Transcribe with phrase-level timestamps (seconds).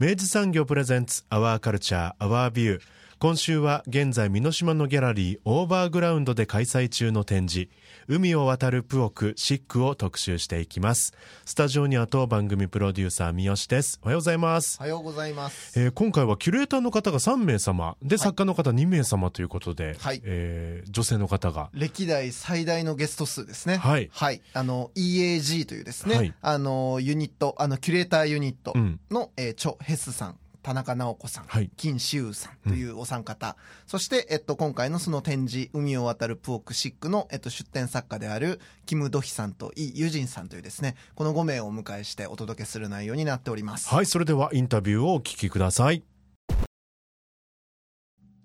[0.00, 2.80] 明治産業プレゼンツアワーカルチャーアワービュー
[3.20, 7.70] 今週は現在美濃島のギャラリーオーバーグラウンドで開催中の展示。
[8.06, 11.12] 海を渡るプオクシックを特集していきます。
[11.46, 13.98] スタジオには当番組プロデューサー三好です。
[14.02, 14.76] おはようございます。
[14.78, 17.96] おはようございます、えー今回はキュレーターの方が3名様。
[18.02, 20.20] で、作家の方2名様ということで、はい。
[20.24, 21.70] えー女性の方が。
[21.72, 23.76] 歴代最大のゲスト数ですね。
[23.76, 24.10] はい。
[24.52, 26.34] あの EAG というですね、はい。
[26.42, 29.00] あのユニットあのキュレーターユニットうん。
[29.10, 31.70] の、えーチョ・ヘスさん田中直子さん、はい。
[31.76, 43.88] 金志ウさんというお三方、そして、えっと、今回のその展示「海を渡るプオクシックの」えっと、出展作家であるキム・ドヒさんとイ・ユジンさんというですねこの5名をお迎えしてお届けする内容になっております。
[43.90, 46.02] はいそれではインタビューをお聞きください。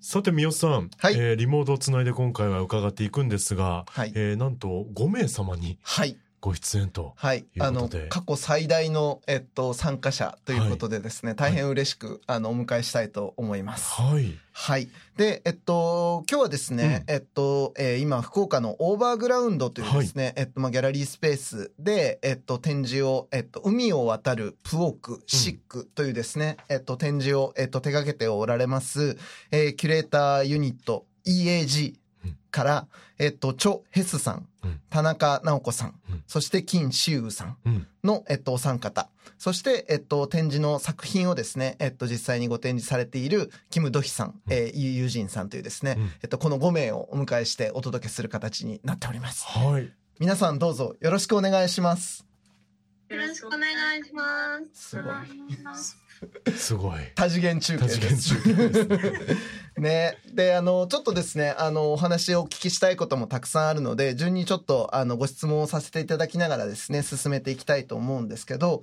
[0.02, 1.14] さて三好さん、はい。
[1.16, 4.12] えーリモートをつないで今回は伺っていくんですが、はい。
[4.16, 14.02] えーなんと5名様にはいご出演とはい、いうあの過去最大の、えっと、参加者ということでですね、大変嬉しく、あのお迎えしたいと思います。
[14.02, 14.38] はい。
[14.52, 14.90] はい。
[15.18, 29.18] で、えっと、今日はですね、えっと、えー今、福岡のオーバーグラウンドというですね、えっと、まあ、ギャラリースペースで、えっと、展示を、えっと、海を渡るプオーク、シックというですね、えっと、展示を、えっと、手掛けておられます、
[29.52, 31.99] えーキュレーターユニット EAG
[32.52, 32.88] から、
[33.18, 39.10] えっと、チョ・ヘスさん、うん田中直子さん、うんそして金シウさん、うんの、えっと、お三方。
[39.38, 49.46] そして、えっと、展示の作品をですね、えっと、実際にご展示されている、キム・ドヒさん、えー、ユユージンさんというですね、うんえっと、この5名をお迎えしてお届けする形になっております。
[49.46, 52.26] はい皆さんどうぞよろしくお願いします。
[53.08, 53.62] よろしくお願
[54.00, 54.90] いします。
[54.90, 56.09] すごい。
[56.56, 58.30] すごい多次元中継多次元です。
[58.30, 59.38] 中継ですね
[59.80, 60.18] ね。
[60.34, 68.82] で、あの、ちょっとですね、あの、お話をお聞きしたいこともたくさんあるので、順にちょっと、あの、ご質問をさせていただきながらですね、進めていきたいと思うんですけど、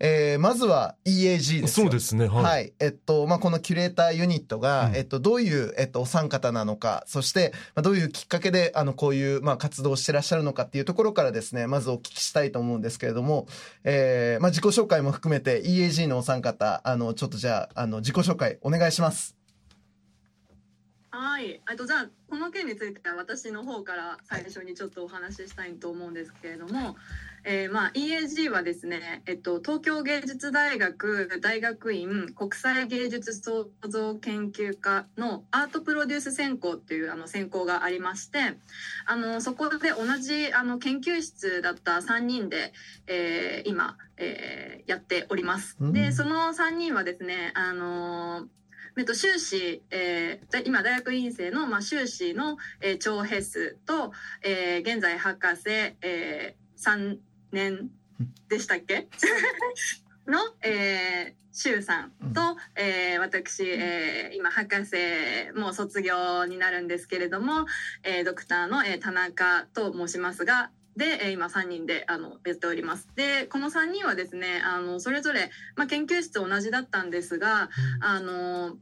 [0.00, 1.86] えーまずは EAG ですよ。
[1.86, 2.72] そうですねはい、はい。
[2.78, 13.46] えっと、まあ、このキュレーターユニットが、うんえっと、どういう、えっと、お三方なのか、そして、まあ、どういうきっかけで、あの、こういう、まあ、活動をしてらっしゃるのかっていうところからですね、まずお聞きしたいと思うんですけれども、
[13.84, 19.38] えーまあ、自己紹介も含めて EAG のお三方、あの、ちょっとじゃあ、あの、自己紹介お願いします。
[21.10, 21.60] はい。
[21.66, 26.96] あとじゃあこの件については私の方から最初にちょっとお話ししたいと思うんですけれども、
[27.44, 38.38] えーまあ EAG はですね、えっと東京芸術大学大学院国際芸術創造研究科のアートプロデュース専攻っていうあの専攻がありまして、
[39.06, 42.72] あのそこで同じあの研究室だった3人で、
[43.06, 45.76] えー今、えーやっております。
[45.80, 48.46] うんでその3人はですね、あの
[48.96, 54.12] えっと、修士、えーだ今大学院生の、まあ、修士の、えー、超ヘスと、
[54.42, 55.62] えー現在博士、
[56.02, 57.18] えー、3
[57.52, 57.90] 年
[58.48, 59.08] でしたっけ？
[60.26, 62.40] の、えー、修さんと、
[62.76, 64.96] えー私、えー今博士
[65.58, 67.66] もう卒業になるんですけれども、
[68.02, 70.70] えードクターの、えー田中と申しますが。
[70.96, 73.08] で、えー今3人であのやっております。
[73.14, 77.70] で、この3人はですね、あのそれぞれ、まあ、研究室同じだったんですが、
[78.00, 78.76] あの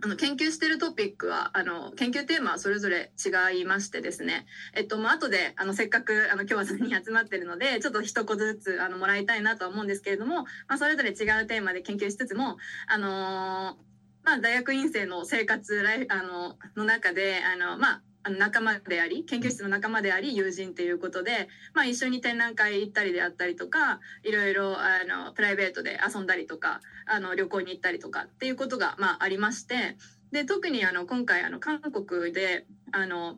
[0.00, 4.46] あの研究してるトピックはあの研究テーマはそれぞれ違いましてですね。
[4.74, 13.88] えっとまあ後であのせっかくあの今日は3人集まってるのでちょっと一個ずつあのもらいたいなとは思うんですけれども、まあ、それぞれ違うテーマで研究しつつもあのー
[14.24, 29.96] まあ大学院生の生活ライあのの中であのまああの仲間であり研究室の仲間であり友人ということで、まあ、一緒に展覧会行ったりであったりとかいろいろあのプライベートで遊んだりとかあの旅行に行ったりとかっていうことが、まあ、ありまして
[30.32, 33.36] で特にあの今回あの韓国であの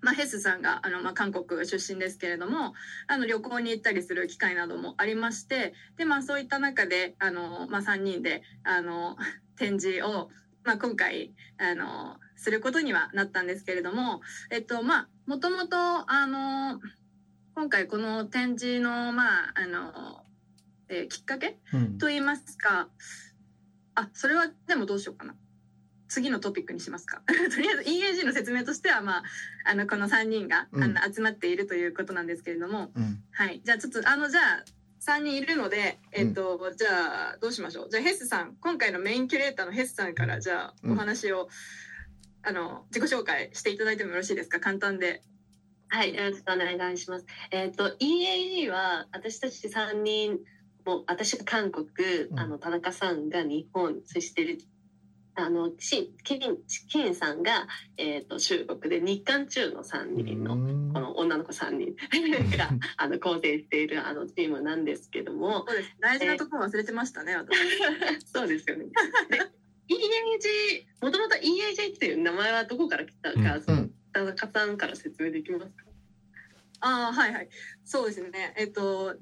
[0.00, 2.74] まあ、ヘスさんがあの、まあ、韓国出身ですけれども
[3.08, 9.16] あの旅行に行ったりする機会などもありましてで、まあ、そういった中であの、まあ、3人であの
[9.56, 10.30] 展示を、
[10.64, 16.80] まあ、今回あのすることにはなったんですけれども、えっとまあ、もともとあの
[17.54, 20.22] 今回この展示の,、まああの
[20.88, 22.88] えー、きっかけ、うん、といいますか
[23.94, 25.34] あそれはでもどうしようかな。
[26.08, 27.22] 次のトピックにしますか。
[27.26, 29.22] とりあえず EAG の説明としては、まあ、
[29.64, 33.60] あの、この3人が、うん、あの集まっているということなんですけれども、うん、はい。
[33.62, 34.64] じゃあちょっと、あの、じゃあ、
[35.00, 37.90] 3人いるので、えっと、うん、じゃあ、どうしましょう。
[37.90, 41.50] じゃあ、ヘスさん、今回のメインキュレーターのヘスさんから、じゃあ、お話を、
[42.48, 44.58] あの、自己紹介していただいてもよろしいですか？
[44.58, 45.22] 簡単で。
[45.90, 47.26] はい、よろしくお願いします。
[47.50, 50.38] えっ、と、EAG は、私たち3人、
[50.84, 51.86] もう私が韓国、
[52.36, 54.58] あの、田中さんが日本、そして
[55.34, 56.58] あのしケン
[56.90, 61.94] ケンさんが、えーと、中国で日韓中の3人のこの女の子3人
[62.58, 67.36] が あの構成しているあのチームなんですけどもそうです大事なところ忘れてましたね、
[68.26, 68.86] そうですよね。
[69.88, 75.72] EAG もともと EAG っていう名前はどこから来たか、うん、その田中さんから説明できますか？
[76.80, 77.48] あはいはい。
[77.84, 78.54] そうですね。
[78.56, 79.16] えっ、と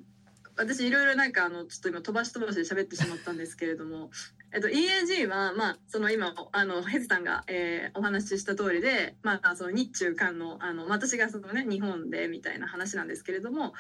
[0.57, 4.11] 私いろいろなんかあのちょっと今飛ばし飛ばしで喋ってしまったんですけれども
[4.53, 13.75] えっと、EAG は、まあ、その今、あの、ヘズさんが、えー、お話しした通りで、まあ、その日中韓の、あの、私がそのね、日本でみたいな話なんですけれども、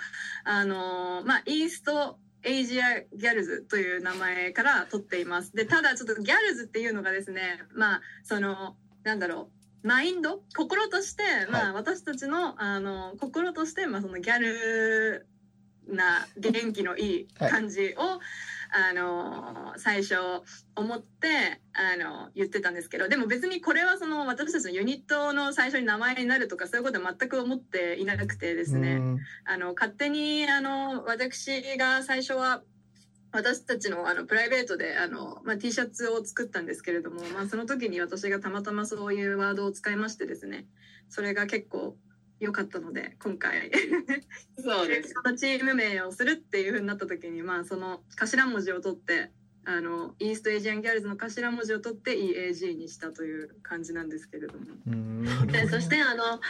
[0.44, 5.52] あの、まあ、イーストエイジアギャルズという名前から取っています。
[5.54, 9.50] で、ただちょっとギャルズっていうのがですね、まあ、その、なんだろ
[9.82, 10.42] う、マインド？
[10.56, 15.26] 心として、まあ、私たちの、あの、心として、まあ、そのギャル
[15.88, 18.18] な元気のいい感じを、はい
[18.76, 20.16] あの最初
[20.74, 29.00] 思ってあの言ってたんですけどでも別にこれはその私たちのユニットの最初に名前になるとかそういうことは全く思っていなくてですね。
[29.46, 32.62] あの勝手にあの私が最初は
[33.32, 40.66] 私たちのあのプライベートであの、まあ、T シャツを作ったんですけれども、まあ、その時に私がたまたまそういうワードを使いましてですね。
[41.08, 41.96] それが結構
[42.40, 43.70] 良かったので今回。
[44.58, 45.14] そうです。
[45.14, 49.30] そのチーム名をするっていうふうになった時にまあその頭文字を取って
[49.64, 55.46] あのイーストエイジアンギャルズの頭文字を取って EAG にしたという感じなんですけれども。
[55.46, 56.40] でそしてあの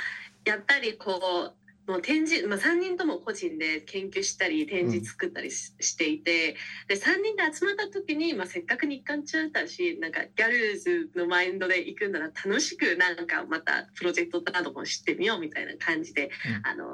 [0.44, 6.56] やっぱりこうもう展示、まあ、3人とも個人で研究したり展示作ったりしうん、していて
[6.88, 16.86] で3人で集まった時に、まあ、せっかく日韓中だしなんかギャルーズのマインドで行くなら楽しくなんかまたプロジェクトなども知ってみようみたいな感じで、うん、あの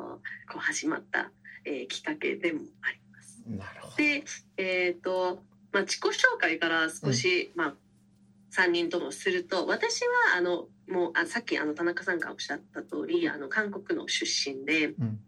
[0.50, 1.30] こう始まった、
[1.64, 3.42] えー、きっかけでもあります。
[3.46, 3.96] なるほど。
[3.96, 4.24] で、
[4.56, 5.42] えっ、ー、と
[5.72, 7.74] まあ、自己紹介から少し、うん、まあ、
[8.54, 15.20] 3人ともすると私はあのもうあさっきあの田中さんがおっしゃった通りあり韓国の出身で、うん、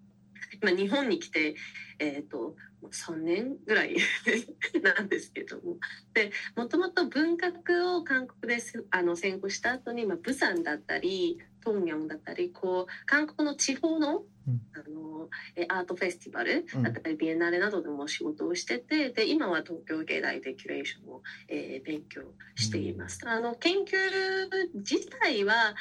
[0.62, 1.54] 今日本に来て、
[1.98, 3.96] えーと、3年ぐらい
[4.82, 5.78] なんですけども。
[6.12, 15.28] でもともと文学を韓国であの専攻した後に、まあ、釜山だったり東京だったりこう韓国の地方のあの
[15.68, 22.22] アートフェスティバルだったり、ビエンナーレなどでも仕事をしててで今は東京芸大でキュレーションを、えー、勉強
[22.54, 23.20] しています。
[23.26, 23.96] あの研究
[24.74, 25.74] 自体は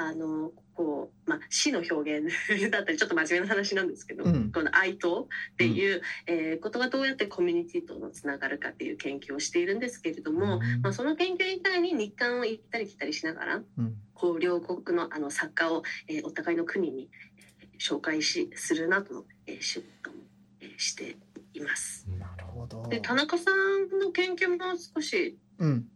[0.00, 5.22] あのこう、まあ、詩の表現だったりちょっと真面目な話なんですけど、うん、この愛と
[5.54, 5.96] っていう、
[6.28, 13.60] うん、えー、ことがどうやってコミュニティとのつながるかっていう研究をしているんですけれども、うん、まあ、その研究以外に日韓を行ったり来たりしながら、
[14.14, 17.08] こう両国のあの作家を、えー、お互いの国に
[17.78, 20.16] 紹介しするなどの、えー、仕事も、
[20.60, 21.16] えー、して
[21.54, 22.06] います。
[22.18, 22.86] なるほど。
[22.88, 25.86] で田中さんの研究も少しうん、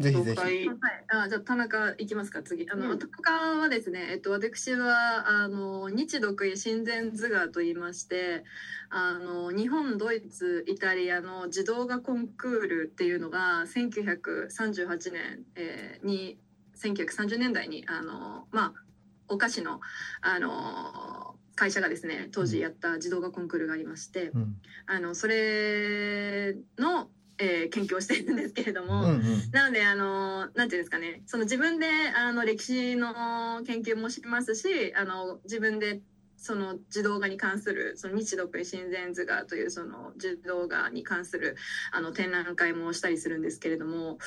[0.00, 0.40] ぜひぜひ。
[0.40, 0.68] はい、
[1.08, 2.68] あ、じゃ田中いきますか、次。
[2.68, 8.44] あの、うん、田中はですね、えっと、私は、あの、日独医親善図画と言いまして。
[8.90, 16.38] あの、日本、ドイツ、イタリアの児童画コンクールっていうのが、1938年、えー、に。
[16.74, 18.72] 1930年代に、あの、まあ、
[19.28, 19.80] お菓子の、
[20.20, 21.31] あの。
[21.62, 36.02] 会社がですね当時やった児童画コンクールがありまして、うん、あのそれのえー、研究をしているんですけれども、うんうん、なのであのなんていうんですかねその自分であの歴史の研究もしますしあの自分で
[36.36, 41.56] その児童画に関するその日独親善図画というその児童画に関する
[41.90, 44.18] あの展覧会もしたりするんですけれども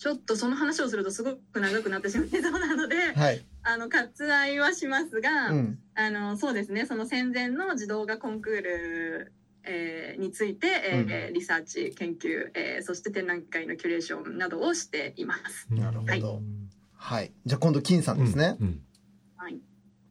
[0.00, 15.66] ちょっとその話をするとすごく長くなってしまいそうなので、はい、あの割愛はしますが、うん、あのそうですねその戦前の児童画コンクールえー、について、えー、うん、リサーチ研究、えー、そして展覧会のキュレーションなどをしています。
[15.68, 16.10] なるほど。
[16.10, 16.22] はい、
[16.94, 18.56] はい、じゃあ今度金さんですね。
[18.58, 18.80] うんうん、
[19.36, 19.60] はい。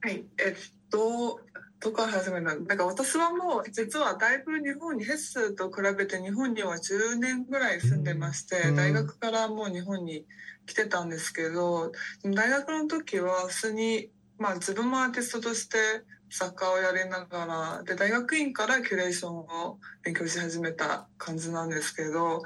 [0.01, 0.55] はい、えっ
[0.91, 1.39] と、
[1.81, 2.55] どこから始めた。
[2.55, 8.75] のなんか私はもう、実はだいぶ日本に、ヘッスと比べて日本には10年ぐらい住んでまして、うん。
[8.75, 10.25] 大学からもう日本に
[10.65, 11.91] 来てたんですけど、
[12.23, 15.77] 大学の時は普通に、まあ自分もアーティストとして
[16.29, 22.43] 作家をやりながら、で、大学院からキュレーションを勉強し始めた感じなんですけど、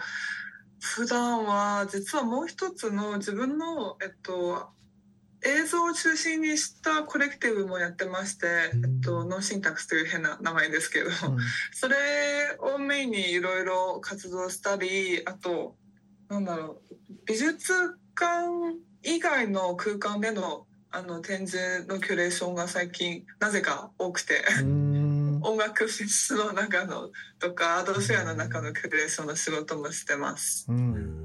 [0.80, 4.70] 普段は実はもう一つの自分の、えっと、
[5.46, 8.86] 映像を中心にしたコレクティブもやってまして、うん。
[8.86, 11.10] えっと、 No Syntax という変な名前ですけど、
[11.74, 11.96] それ
[12.60, 15.76] をメインにいろいろ活動したり、あと、
[16.30, 16.94] なんだろう、
[17.26, 17.74] 美術
[18.16, 25.40] 館以外の空間でのあの展示のキュレーションが最近なぜか多くて、うん。
[25.44, 30.68] 音楽フェスの中のとか、アートフェアの中のキュレーションの仕事もしてます。
[30.70, 31.23] うん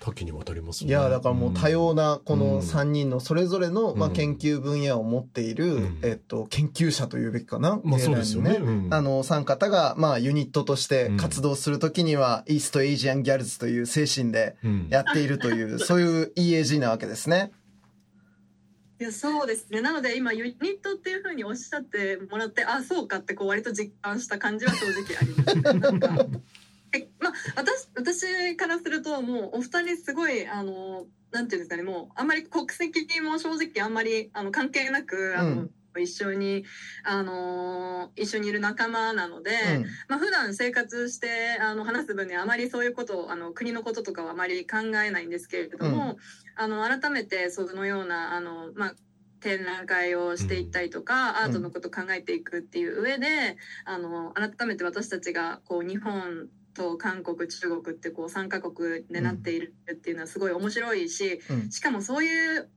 [0.00, 0.88] 多岐にわたりますね。
[0.88, 2.40] いやだからもう多様なこうん。
[2.40, 5.98] の3人のそれぞれの、まあ、うん研究分野を持っている、うん。
[6.02, 8.58] えっと、研究者というべきかな、まあそうですよね。
[8.90, 14.88] あの3方が、まあ、ユニットとして活動するときには、イーストエイジアンギャルズという精神でうん。
[14.90, 17.52] やっているという、 そういう EAG なわけですね。
[19.00, 19.80] いやそうですね。
[19.80, 26.28] なので今ユニットっていうふうにおっしゃってもらってあそうかってこう割と実感した感じは正直あります。
[27.20, 35.70] まあ私私からするともうお二人すごいあのなんていうんですかねもうあんまり国籍も正直あんまりあの関係なくあの、うん。
[35.98, 36.64] 一緒に
[37.02, 39.50] あの一緒にいる仲間なので、
[40.08, 46.16] まあ普段生活してあの話す分にはあまりそういうことをあの国のこととかはあまり考えないんですけれども、
[46.54, 48.94] あの改めてそのようなあの、まあ、
[49.40, 61.70] 展覧会をしていったりとか、アートのことを考えていくっていう上であの改めて私たちがこう日本と韓国中国ってこう3カ国でなっているっていうのはすごい面白いし、うん。
[61.70, 62.68] しかもそういう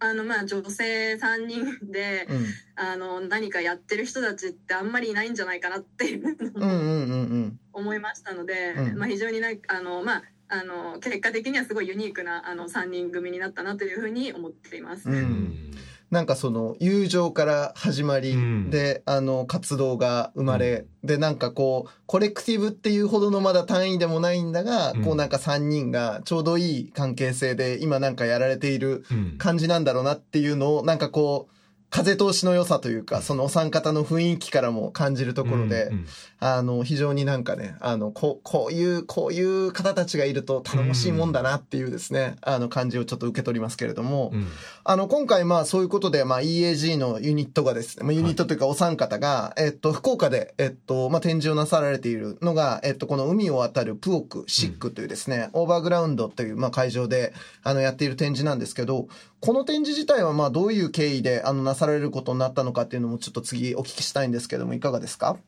[0.00, 2.46] あのまあ女性3人で、うん。
[2.76, 8.98] あの何かやってる人たちってあんまりいないんじゃないかなっていうのを思いましたので、うん。
[8.98, 15.08] まあ、非常になあの、まあ、あの結果的にはすごいユニークなあの3人組になったなというふうに思っています。
[15.08, 15.72] ううんん
[16.10, 18.70] なんかその友情から始まり、うん。
[18.70, 25.04] であの活動が生まれ、でなんかこうコレクティブっていうほどのまだ単位でもないんだが、うん。
[25.04, 29.34] こうなんか3人がちょうどいい関係性で今なんかやられているうん。
[29.38, 31.55] 感じなんだろうなっていうのをなんかこう
[31.90, 36.06] 風通しの良さというかそのお三方の雰囲気からも感じるところで、うん
[36.38, 44.46] あの非常になんかねあのこうこういうこういう方たちがいると頼もしいもんだなっていうですね、あの感じをちょっと受け取りますけれども、うん。
[44.84, 59.08] あの、今回まあそういうことで、まあ EAG のユニットがですね、まあユニットというかお三方が、えっと、福岡で、えっと、まあ展示をなさられているのが、えっと、この海を渡るプオクシックというですね、オーバーグラウンドという、まあ会場で、あの、やっている展示なんですけど、
[59.40, 65.38] この展示自体はまあどういう経緯で、あの、なされることになったのかっていうのもちょっと次お聞きしたいんですけども、いかがですか？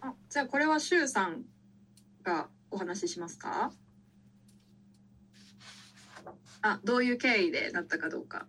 [0.00, 1.42] あじゃあこれはシュウさん
[2.22, 3.72] がお話ししますか？
[6.62, 8.46] あどういう経緯でなったかどうか。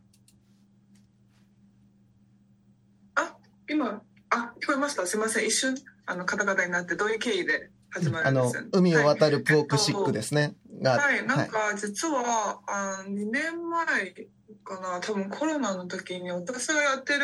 [3.70, 5.06] 今、あ、聞こえました。
[5.06, 5.46] すみません。
[5.46, 10.56] 一瞬、あの、カタカタになって、どういう経緯で始まあのるんです、海を渡るプオクシックですね。
[10.82, 14.16] が、はい、なんか実は、あ2年前
[14.64, 17.20] かな、多分コロナの時に私がやってる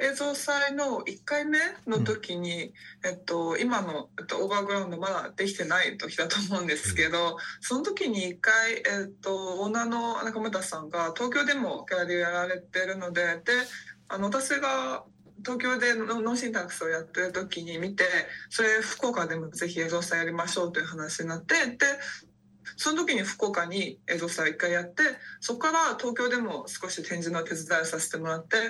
[0.00, 2.72] 映像祭の1回目の時に、
[3.04, 13.52] えっと、今の、えっと、オーバーグラウンドまだできてない時だと思うんですけど、その時に1回、えっと、オーナーの中村さんが東京でもギャラリーをやられてるので、で、
[14.08, 15.04] あの、私が
[15.38, 18.04] 東京でノノーシンタックスをやってる時に見て、
[18.50, 21.76] それ福岡でもぜひ映像祭やりましょうという話になって、で、
[22.76, 25.02] その時に福岡に映像祭を一回やって、
[25.40, 28.64] そこから東京でも少し展示の手伝いをさせてもらって、で、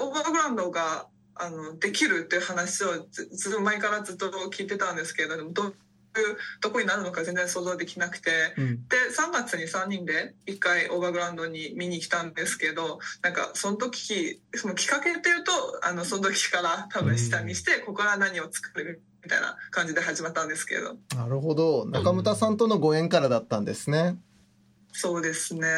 [0.00, 5.74] オーバーグラウンドが、あの、できるっていう話をずずっと前からずっと聞いてたんですけれども、ど
[6.20, 15.52] ういう、どこになるのか全然想像できなくて、うんで、3月に3人で1回オーバーグラウンドに見に来たんですけど、なんかその時、そのきっかけっていうと、
[15.82, 21.86] あの、その時から多分下見して、ここから何を作るみたいな感じで始まったんですけど、なるほど。
[21.86, 24.18] 中村さんとのご縁からだったんですね。
[24.92, 25.68] そうですね。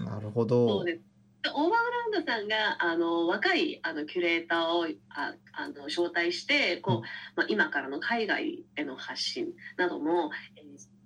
[0.00, 0.84] なるほそどう。
[0.84, 1.09] です。
[1.42, 7.02] でオーバーグラウンドさんがあの若いあのキュレーターをああの招待してこう、うん
[7.36, 11.00] まあ、今からの海外への発信なども、えー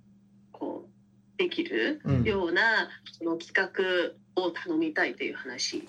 [0.54, 0.94] こう
[1.36, 3.52] できるうんような、その企
[4.36, 5.86] 画を頼みたいという話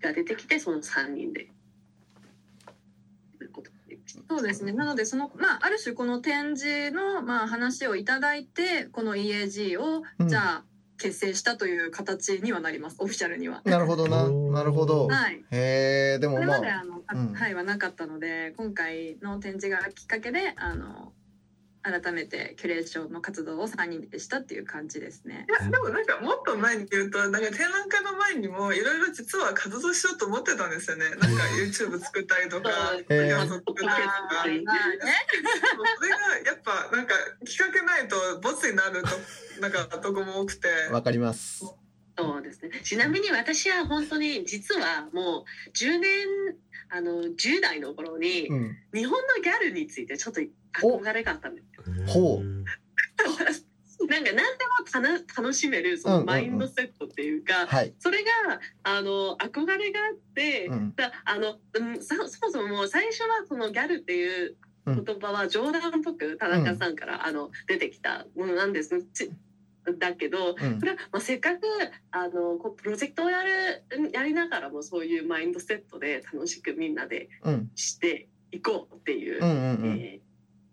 [0.00, 1.48] が出てきてその3人で。
[4.28, 4.72] そうですね。
[4.72, 10.64] なので、その、まあ、ある種この展示の、まあ、話をいただいて、この EAG をうん、じゃあ、
[10.98, 12.96] 結成したという形にはなります。
[12.98, 13.62] オフィシャルには。
[13.64, 14.28] なるほどな。
[14.28, 15.06] なるほど。
[15.06, 15.44] はい。
[15.50, 17.34] へえでもこれまあまであの、うん。
[17.34, 21.12] はいはなかったので今回の展示がきっかけであの
[21.86, 25.46] 改めてキュレーションの活動を3人でしたっていう感じですね。
[25.48, 31.10] いやでもなんかもっと前に言うとなんか展覧会の前にもいろいろ実は活動しようと思ってたんですよね。
[31.10, 31.26] なんか
[31.56, 32.70] YouTube 作ったりとか
[33.08, 34.42] へー画像作ったりとか。
[34.42, 34.66] それが
[36.44, 37.14] やっぱなんか
[37.46, 39.08] 企画ないとボツになると
[39.62, 40.68] なんかとこも多くて。
[40.90, 41.64] わかります。
[42.18, 42.70] そうですね。
[42.82, 46.26] ちなみに私は本当に実はもう10年
[46.88, 48.76] あの10代の頃にうん。
[48.92, 50.40] 日本のギャルについてちょっと
[50.80, 52.12] 憧れがあったんです。
[52.12, 52.44] ほう。
[54.08, 57.94] なんか何でも楽しめるそのマインドセットっていうか、はい。
[57.98, 60.94] それがあの憧れがあって、うん。
[60.94, 64.56] だあの、うん、そそもそももう最初はそのギャルっていう
[64.86, 69.02] 言葉は冗談っぽく田中さんから、あの出てきたものなんです。
[69.12, 69.30] ち
[69.98, 70.80] だけど、うん。
[70.80, 71.66] これは、まあ、せっかく
[72.10, 77.70] あのこうプロジェクトをやるやりながらもそういうマインドセットで楽しくみんなでうん。
[77.74, 79.98] していこうっていう、うんうんうん。
[79.98, 80.25] えー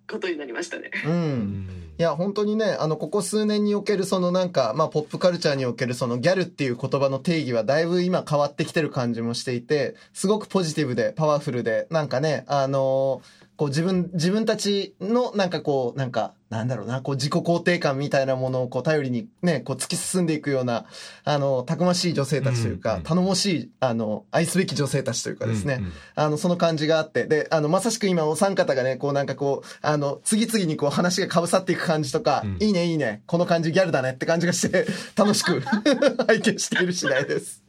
[0.10, 0.92] ことになりましたね。
[1.06, 20.86] ううんんいや本当にねあのここ数年におけるそのなんか、まあ、ポップカルチャーにおけるそのギャルっていう言葉の定義はだいぶ今変わってきてる感じもしていてすごくポジティブでパワフルでなんかねあのーこう自分自分たちのなんかこうなんかなんだろうなこう自己肯定感みたいなものをこう頼りにねこう突き進んでいくような
[21.24, 25.92] あのたくましい女性たちというか、うんうん頼もしいあの愛すべき女性たちというかですね、うんうん。
[26.16, 32.58] あの、その感じがあって、で、あの、まさしく今お三方がね、こうなんかこう、あの、次々にこう話が被さっていく感じとか、うん。
[32.60, 35.60] いいねいいね、この感じギャルだねって感じがして、楽しく
[36.28, 37.64] 拝見している次第です。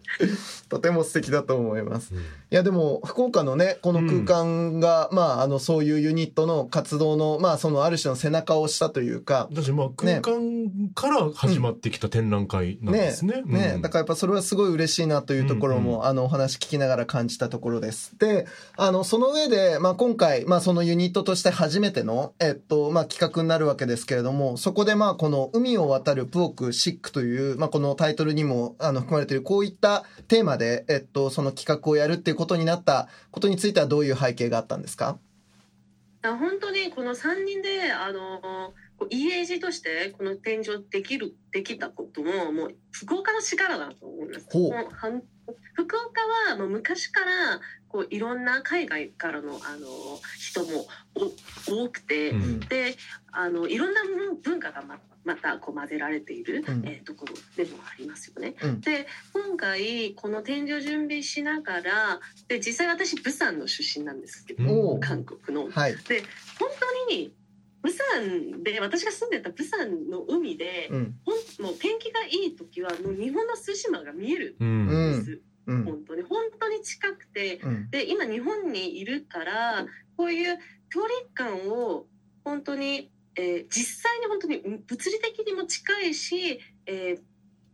[0.75, 2.15] とても素敵だと思います。
[2.15, 2.17] い
[2.51, 13.43] や、でも、福岡のね、この空間が、まあ、あの、そういうユニットの活動の、まあ、そのある種の背中を押したというか、だしまあ空間から始まってきた展覧会なんですね。
[13.47, 18.19] ね、うんだからやっぱそれはすごい嬉しいなというところも、うんあのお話聞きながら感じたところです。
[18.19, 35.19] で、あのその上で、まあ、今回、まあ、そのユニットとして初めての、えっとまあ、企画になるわけですけれどもそこでまあこの「海を渡るプオクシック」という、まあ、このタイトルにもあの含まれているこういったテーマで、えっと、その企画をやるっていうことになったことについてはどういう背景があったんですか？
[36.23, 38.73] あ本当にこの3人であの
[39.11, 44.47] イメージとしてこの展示をできるできたことももう福岡の力だと思います。
[45.75, 47.61] 福岡はもう昔から
[47.95, 49.87] こういろんな海外からのあの
[50.37, 52.59] 人もお多くて、うん。
[52.59, 52.97] で
[53.31, 54.01] あのいろんな
[54.43, 56.83] 文化がままたこう混ぜられている、うん。
[56.85, 58.57] えーところでもありますよね。
[58.61, 58.81] うん。
[58.81, 65.71] で今回この展示を準備しながらで実際私プサンの出身なんですけど、韓国の。
[65.71, 66.25] はい、で
[66.59, 66.71] 本
[67.09, 67.33] 当に
[67.81, 71.15] プサンで私が住んでたプサンの海で、うん。
[71.25, 75.85] ほんもう天気がいい時はもう日本の対馬が見えるんです、うん。
[75.85, 77.91] 本当に本当に近くてうん。
[77.91, 80.59] で今日本にいるからこういう
[80.91, 82.07] 距離感を
[82.45, 87.23] 本当に、えー実際に本当に物理的にも近いし、えー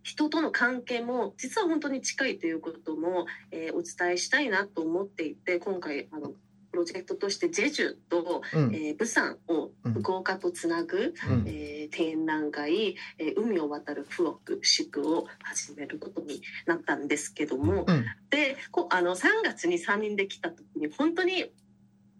[0.02, 6.32] 人との関係も実は本当に近いということも、えーお伝えしたいなと思っていて今回あの
[6.70, 8.74] プロジェクトとしてジェジュと、うん。
[8.74, 9.92] えー、プサンをうん。
[9.94, 11.44] 福岡とつなぐ、うん。
[11.46, 18.04] えー展覧会、えー海を渡るフロックシクを始めることになったんですけども、うん。
[18.30, 21.50] でこあの3月に3人で来た時に本当に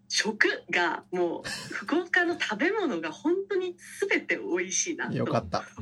[0.09, 3.77] 食がもう福岡の食べ物が本当に
[4.09, 5.11] 全て美味しいなと。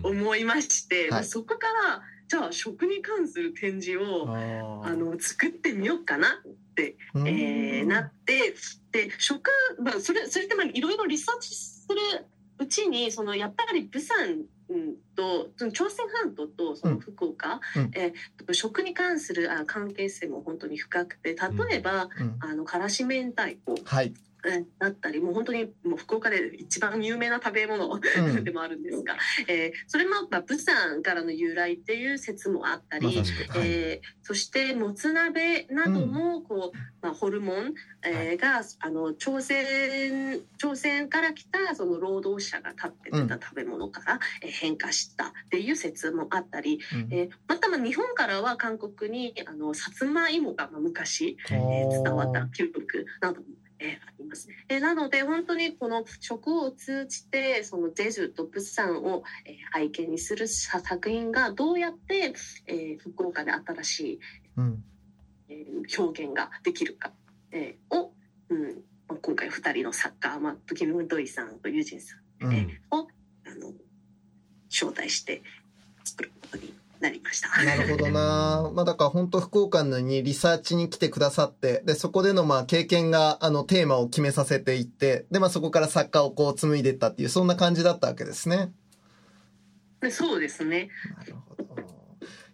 [0.03, 1.23] 思いまして、はい。
[1.25, 6.43] そこからじゃあ食に関する展示をああの作ってみようかな
[6.81, 8.53] えーなって
[8.91, 9.49] で食、
[9.83, 12.25] まあ、それそれでまあいろいろリサーチする
[12.59, 17.91] うちにそのやっぱり釜山うんとその朝鮮半島とその福岡、うん。
[17.93, 18.13] えー
[18.51, 22.37] 食に関するあ関係性も本当に深くて例えば、うん。
[22.39, 23.75] あのからし明太子。
[23.85, 24.13] はい。
[24.45, 27.97] えーだったりもう本当にもう福岡で一番有名な食べ物う
[28.39, 28.43] ん。
[28.43, 33.23] でもあるんですが、えーそれもまあ釜山からの由来っていう説もあったり、ま。
[33.63, 37.73] えーそしてもつ鍋などもこう、まあ、ホルモン、
[38.03, 47.07] えーがあの朝鮮朝鮮から来たその労働者が食べてた食べ物から、えー変化したっていう説もあったり、うん。
[47.11, 53.47] えーまたまあ日本からは韓国にあのさつまいもがまあ昔、えー伝わった記録なども、
[53.79, 54.47] えーあります。
[54.67, 62.33] えーなので本当にこの食を通じてそのゼジュと物産を、えー背景にする作品がどうやって、
[62.67, 64.19] えー福岡で新しい、
[64.57, 64.83] うん
[65.49, 67.11] えー表現ができるか、
[67.51, 68.13] えーを、
[68.49, 73.07] うんまあ、今回2人の作家、まあ、キム・ドイさんとユジンさん、うんえーを
[73.45, 73.73] あの
[74.69, 75.41] 招待して
[76.03, 77.09] 作ることにな
[77.75, 78.71] るほどな。
[78.73, 88.71] まあだから本当福岡にリサーチに来てくださって、で、そこでのまあ経験があのテーマを決めさせていって、で、まあそこから作家をこう紡いでいったっていう、そんな感じだったわけですね。
[90.11, 90.89] そうですね。
[91.17, 91.68] なるほど。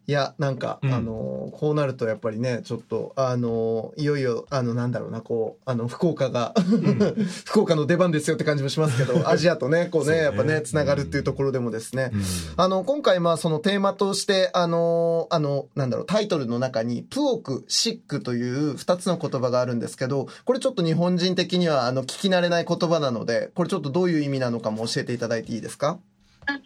[0.08, 6.54] いや、なんか、うん、あの、こうなるとやっぱりね、ちょっと、あの、いよいよ、あの、なんだろうな、こう、あの、福岡が
[7.46, 12.22] 福岡の出番ですよって感じもしますけど、 アジアとね、こうね、やっぱね、つながるっていうところでもですね、うん、
[12.58, 25.98] あの、今回、まあ、そのテーマとして、あの、あの、なんだろう、タイトルの中に、プオク、シックという二つの言葉があるんですけど、これちょっと日本人的には、あの、聞き慣れない言葉なので、これちょっとどういう意味なのかも教えていただいていいですか？
[25.98, 26.15] あ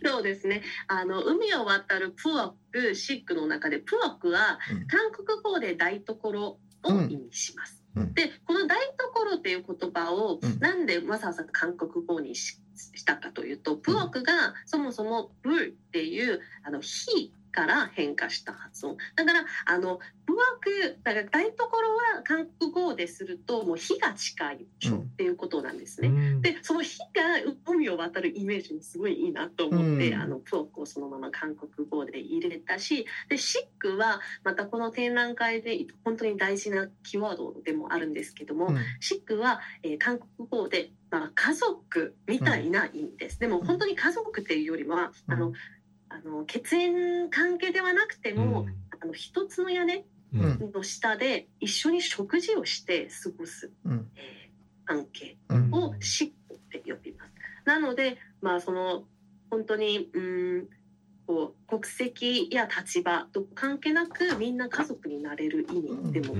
[0.04, 0.62] そうですね。
[0.88, 7.84] あの海を渡るプオクシックの中でプオクは韓国語で台所を意味します。
[7.96, 12.60] うん、でこの台所っていう言葉をなんでわざわざ韓国語にし
[13.06, 18.98] たかというと、プオクがそもそも「ブー」っていうあの火から変化した発音。
[19.16, 26.10] だからあのブワークだから台所は韓国語でするともう火が近いっていうことなんですね。
[26.10, 27.06] うん、でその火が
[27.66, 43.40] 海を渡るイメージもすごいいいなと思って、うん、あのプロックをそのまま韓国語で入れたしでシックはまたこの展覧会で本当に大事なキーワードでもあるんですけども、うん、シックは、えー、韓国語で、まあ、家族みたいな意味です。
[43.40, 45.54] でも本当に家族っていうよりは、あの
[46.10, 55.38] あの血縁関係ではなくても、うん、あの一つの屋根の下で一緒に食事をして過ごす、うん、えー、関係
[55.72, 57.32] をシックって呼びます。
[57.65, 59.04] なので、まあ、その
[59.52, 60.67] 本当にうん
[61.28, 66.34] こう国籍や立場と関係なくみんな家族になれる意味でも、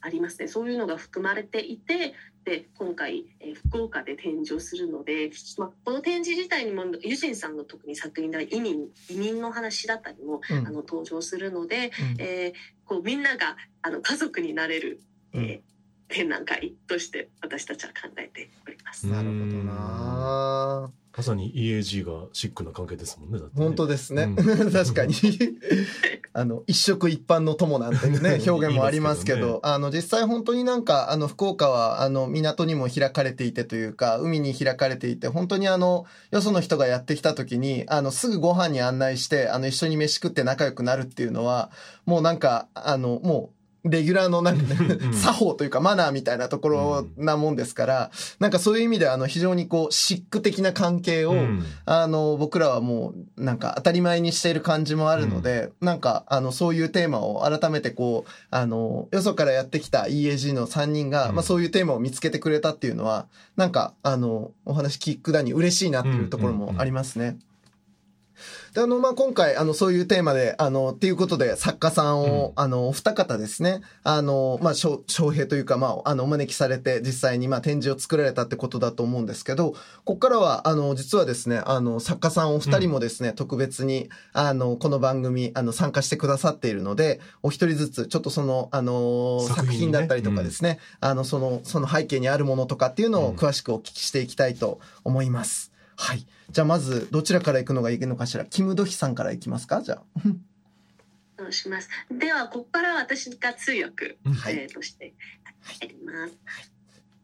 [0.00, 15.00] ありますねそういうのが含まれていてで今回、えー、福岡で展示をするので、まあ、この展示自体にもユジンさんの特に作品では移民移民の話だったりも、うん、あの登場するので、うん、えー、こうみんながあの家族になれる、
[15.34, 19.06] えー、展覧会として私たちは考えております。
[19.06, 20.90] なるほどな。
[21.18, 23.40] まさに EAG がシックな関係ですもんね。
[23.40, 24.22] ね本当ですね。
[24.22, 24.36] うん、
[24.70, 25.14] 確かに
[26.32, 41.72] あの、一食一般の友なんて いうね、表現もありますけど、ね、あの、実際本当になんか、あの、福岡は、あの、港にも開かれていてというか、海に開かれていて、本当にあの、よその人がやってきた時に、あの、すぐご飯に案内して、あの、一緒に飯食って仲良くなるっていうのは、
[42.06, 43.57] もうなんか、あの、もう、
[43.88, 51.34] レギュラーのなんかね、作法というかマナーみたいなところなもんですから、なんかそういう意味であの非常にこうシック的な関係を、
[51.84, 67.36] あの僕らはもうなんか当たり前にしている感じもあるので、なんかあのそういうテーマを改めてこう、あの、よそからやってきた EAG の3人が、まあそういうテーマを見つけてくれたっていうのは、なんかあの、お話聞くだに嬉しいなっていうところもありますね。
[68.74, 95.72] で、あの、まあ、今回、あの、そういうテーマで、あの、っていうことで、作家さんを、うん、あの、お二方ですね、あの、まあ、招聘というか、まあ、あの、お招きされて、実際に、まあ、展示を作られたってことだと思うんですけど、ここからは、あの、実はですね、あの、作家さんお二人もですね、うん、特別に、あの、この番組、あの、参加してくださっているので、お一人ずつ、ちょっとその、あの、作品,、作品だったりとかですね、うん、あの、その、その背景にあるものとかっていうのを詳しくお聞きしていきたいと思います。
[95.97, 96.25] はい。
[96.49, 98.45] じゃあまず、どちらから行くのがいいのかしら。
[98.45, 100.03] キムドヒさんから行きますかじゃあ。
[101.37, 101.89] そうします。
[102.11, 105.13] では、ここから私が通訳、はい、えー、として
[105.81, 106.37] やります。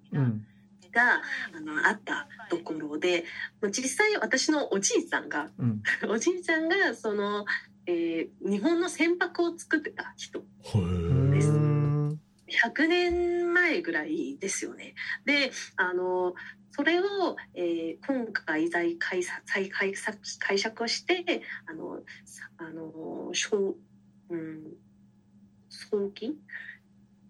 [0.93, 1.23] が、
[1.55, 3.25] あのあったところで
[3.71, 7.45] 実際私のおじいさんが、うん、 おじいちゃんがその
[7.87, 11.51] えー日本の船舶を作ってた人へうー。
[11.51, 12.21] ん
[12.53, 14.95] 100年前ぐらいですよね。
[15.25, 16.35] であの
[16.71, 23.77] それを、えー今回再解さ再解釈解釈をしてあのさあの小
[24.29, 24.63] うん
[25.82, 26.36] 早期、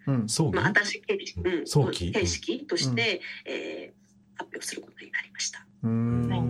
[0.08, 5.66] うん葬儀まあ、新しい形式,、うん、早期形式として、えー発表することになりました。
[5.84, 6.42] うんね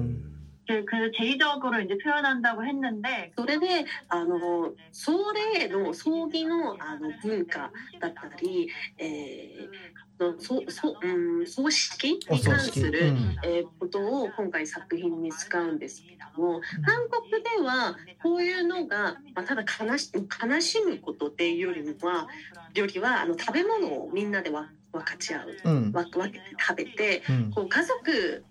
[0.67, 9.69] 그, 그 제의적으로 이제 표현한다고 했는데 それであの葬礼の葬儀のあの文化だったり、えー、
[10.18, 13.36] のそそうん葬式に関する、うん。
[13.44, 22.28] えーことを今回作品に使うんですけども韓国ではこういうのが、まあ、ただ悲し悲しむことっていうよりは
[22.74, 25.92] よりはあの食べ物をみんなでわ分かち合ううん。
[25.92, 27.50] 分分けて食べてうん。
[27.50, 28.44] こう家族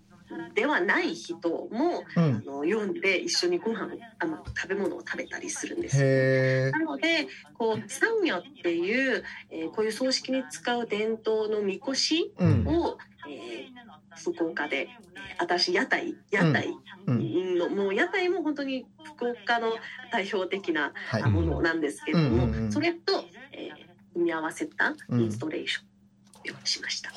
[0.54, 2.44] ではない人もあうん。
[2.44, 6.70] の読んで一緒にご飯をあの食べ物を食べたりするんです。
[6.72, 12.66] なのでこう三女っていう、えーこういう葬式に使う伝統のみこしうん。
[12.66, 13.72] を、えー
[14.14, 16.68] 福岡で、えー私屋台屋台
[17.06, 17.58] うん。
[17.58, 19.72] の、もう屋台も本当に福岡の
[20.12, 20.92] 代表的な
[21.30, 27.10] ものなんですけども、それと、えー組み合わせたインストレーションをしました。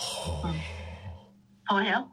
[1.65, 2.11] は더 해요?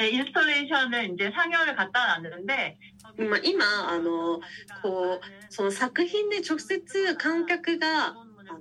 [0.00, 2.78] 예, 인스톨레이션을 이제 상여를 갖다 놨는데
[3.16, 4.40] まあ、今あの
[4.82, 8.14] こうその作品で直接観客があ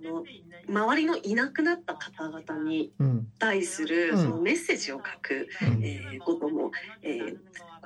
[0.03, 0.23] の
[0.69, 7.37] 周りのいなくなった方々にうん対するうんそのメッセージを書く、うんえーことも、えー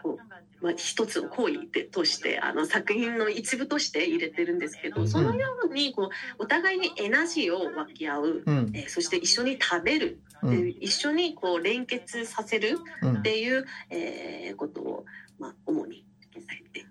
[0.02, 0.28] こう
[0.60, 15.06] まあ、一つの行為でとしてあの作品の一部として入れてるんですけど、うんそのようにこうお互いにエナジーを分け合う、うんえーそして一緒に食べる、でうん一緒にこう連結させるうんっていう、えーことを、
[15.40, 16.88] まあ、主に記されて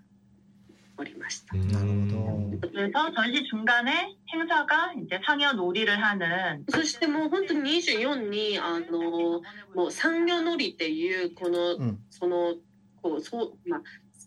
[0.97, 1.55] おりました。
[1.55, 9.41] なるほ 그래서 전시 중간에 행사가 이제 상여 놀이를 하는 そしてもう本当に24にあの
[9.75, 12.55] もう産業のりっていうこの、うんその
[13.02, 13.82] こうそうまあ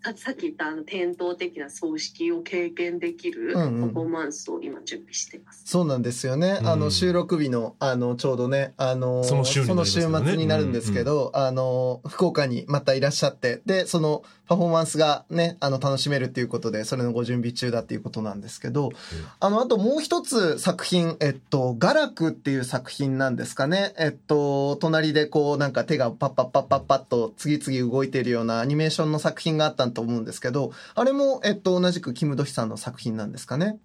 [0.06, 5.64] ささっき言ったあの伝統的な葬式を経験できるパうんうんフォーマンスを今準備しています。
[5.66, 6.60] そうなんですよね。
[6.62, 18.92] うんあの、収録日の、あの、ちょうどね、あの、その週ね末になるんですけど、あの、福岡にまたいらっしゃって、で、その、パフォーマンスがね、あの、楽しめるっていうことで、それのご準備中だっていうことなんですけど、
[19.40, 23.94] あの、あともう一つ作品、えっと、ガラクっていう作品なんですかね。
[23.98, 33.78] えっと、隣でこう、なんか手がパッパッパッパッパッと次々動いているようなアニメーションの作品があったと思うんですけど、あれも、えっと、同じくキム・ドヒさんの作品なんですかね。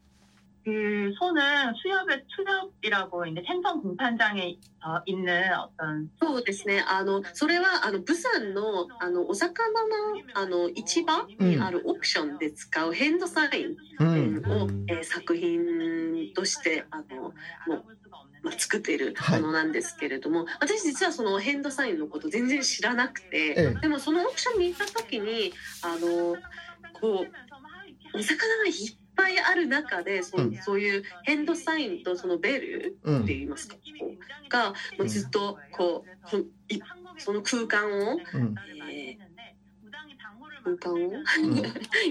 [0.66, 6.84] 그 소는 수협의 수협이라고 이제 생선 공판장에 어, 있는 어떤 そうですね。
[6.88, 9.88] あのそれはあの釜山のあのお魚の
[10.34, 14.44] あの市場にあるオプションで使うヘンドサインうん。
[14.48, 17.32] を、えー作品としてあのも
[17.76, 17.86] う
[18.42, 25.52] まあ、作っているはいものなんですけれども、私実はそのヘンドサインのこと全然知らなくて、えでもそのオプションに行った時に
[25.82, 26.36] あの
[26.94, 27.26] こ
[28.14, 28.74] うお魚がいっ
[29.17, 30.55] ぱいある中でそ,、うん。
[30.57, 33.23] そういうヘンドサインとそのベルうん。
[33.25, 33.77] って言いますか、
[34.49, 36.37] がもうずっとこう
[37.19, 38.55] その空間を、うん。
[38.89, 39.21] えー
[40.63, 41.23] 空間を、ん。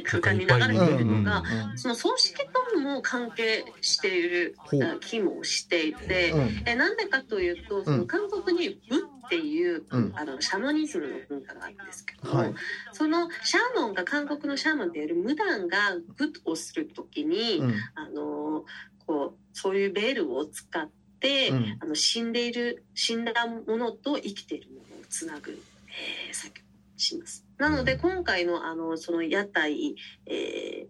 [0.04, 1.78] 空間に流れているのが、うん。
[1.78, 2.34] その葬式
[2.74, 4.56] とも関係している
[5.02, 6.38] 気もしていて、う。
[6.42, 6.64] ん。
[6.66, 8.98] えなんでかというとその韓国にブ
[9.30, 12.54] っていう、うんあのシャマニズムの文化があるんですけども、はい
[12.94, 15.78] そのシャーマンが韓国のシャーマンである無断が
[16.18, 17.74] ブをする時に、うん。
[17.94, 18.66] あの
[19.06, 20.90] こうそういうベールを使っ
[21.20, 26.66] て、うんあの死んでいる死んだものと生きているものをつなぐ、えー作業を
[26.98, 27.46] します。
[27.60, 30.88] なので今回のあのその屋台、え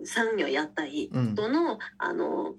[0.00, 1.34] ー、産業屋台うん。
[1.34, 2.54] とのあの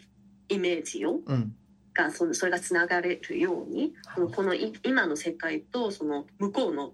[0.49, 1.55] イメージをうん。
[1.95, 6.91] がそのそれがつながれるようにこのこのい今の世界とその向こうのあの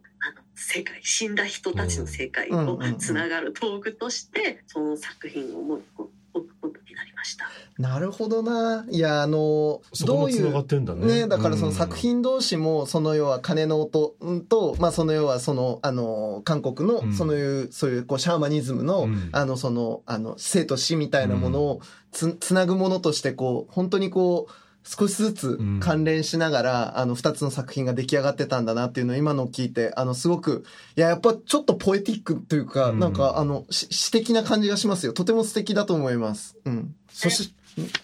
[0.55, 5.83] 世界死んだ人たちの世界をうんうんうんつながる道具としてその作品をもう
[6.33, 7.45] 置くことになりました。
[7.77, 8.85] なるほどな。
[8.89, 11.21] いや、あの、そこもつながってんだね。
[11.23, 14.15] ね、だからその作品同士も、その要は鐘の音
[14.47, 24.51] と、まあその要はその、あの、韓国の、うんそのいう、そういうこうシャーマニズムの、うんあの、その、あの、生と死みたいなものをつ、つなぐものとして、こう、本当にこう、
[24.88, 30.64] 少しずつ関連しながら、あの、二つの作品が出来上がってたんだなっていうのを今のを聞いて、あの、すごく、
[30.96, 35.12] いや、やっぱちょっとポエティックというか、うんなんか、あの、し詩的な感じがしますよ。
[35.12, 36.56] とても素敵だと思います。
[36.64, 36.94] うん。
[37.10, 37.52] そし、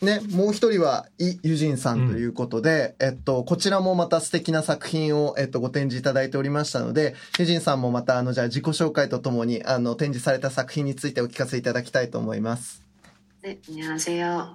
[0.00, 12.82] ね、もう一人は、イ・ユジンさんということで、うん、えっと、こちらもまた素敵な作品を、えっと、ご展示いただいておりましたので、ユジンさんもまた、あの、じゃあ自己紹介とともに、あの、展示された作品についてお聞かせいただきたいと思います。
[13.42, 14.54] 네안녕하세요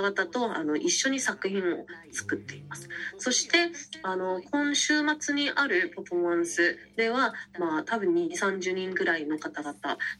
[0.00, 2.88] 々とあの一緒に作品を作っています。
[3.18, 9.74] そしてあの今週末にあるパフォーマンスでは、まあ、多分2 3 0人ぐらいの方々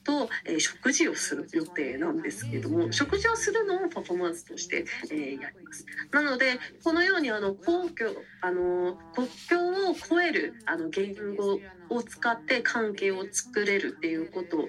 [0.05, 5.87] と、えー、食事をする予定なんですけども食事をするのをパフォーマンスとして、えー、やります。
[6.11, 8.07] なのでこのようにあの皇居
[8.41, 9.59] あの国境
[9.91, 14.69] を越えるあの言語を使って関係を作れるっていうこと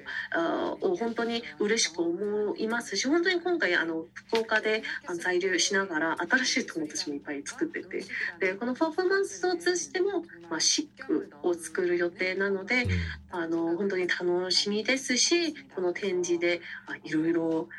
[0.87, 4.83] を本当に嬉しく思いますし本当に今回あの福岡で
[5.19, 8.03] 在留しながら新しい友達もいっぱい作ってて
[8.39, 12.87] でこのパフォーマンスを通じても、まあ、シックを作る予定なので
[13.31, 16.61] あの本当に楽しみですしこの展示で
[17.03, 17.69] いろいろ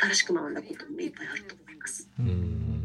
[0.00, 2.08] 新しく学んだこともいっぱいあると思います。
[2.18, 2.79] うん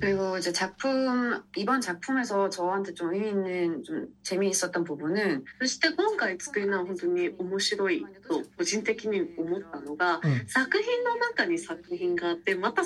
[0.00, 10.20] 그리고 이제 작품 이번 작품에서 저한테 좀 의미 있는 좀 재미있었던 부분은 そして今回作りな本当に面白いと個人的に思ったのが、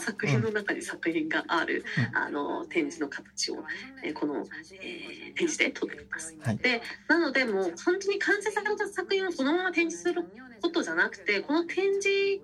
[0.00, 3.64] 作品の中に作品があるあの展示の形を、
[4.02, 4.46] えこの、
[4.80, 6.36] えー、展示で撮っています。
[6.62, 10.24] でなのでもう本当に完成された作品はそのまま展示する
[10.60, 12.40] ことじゃなくてこの展示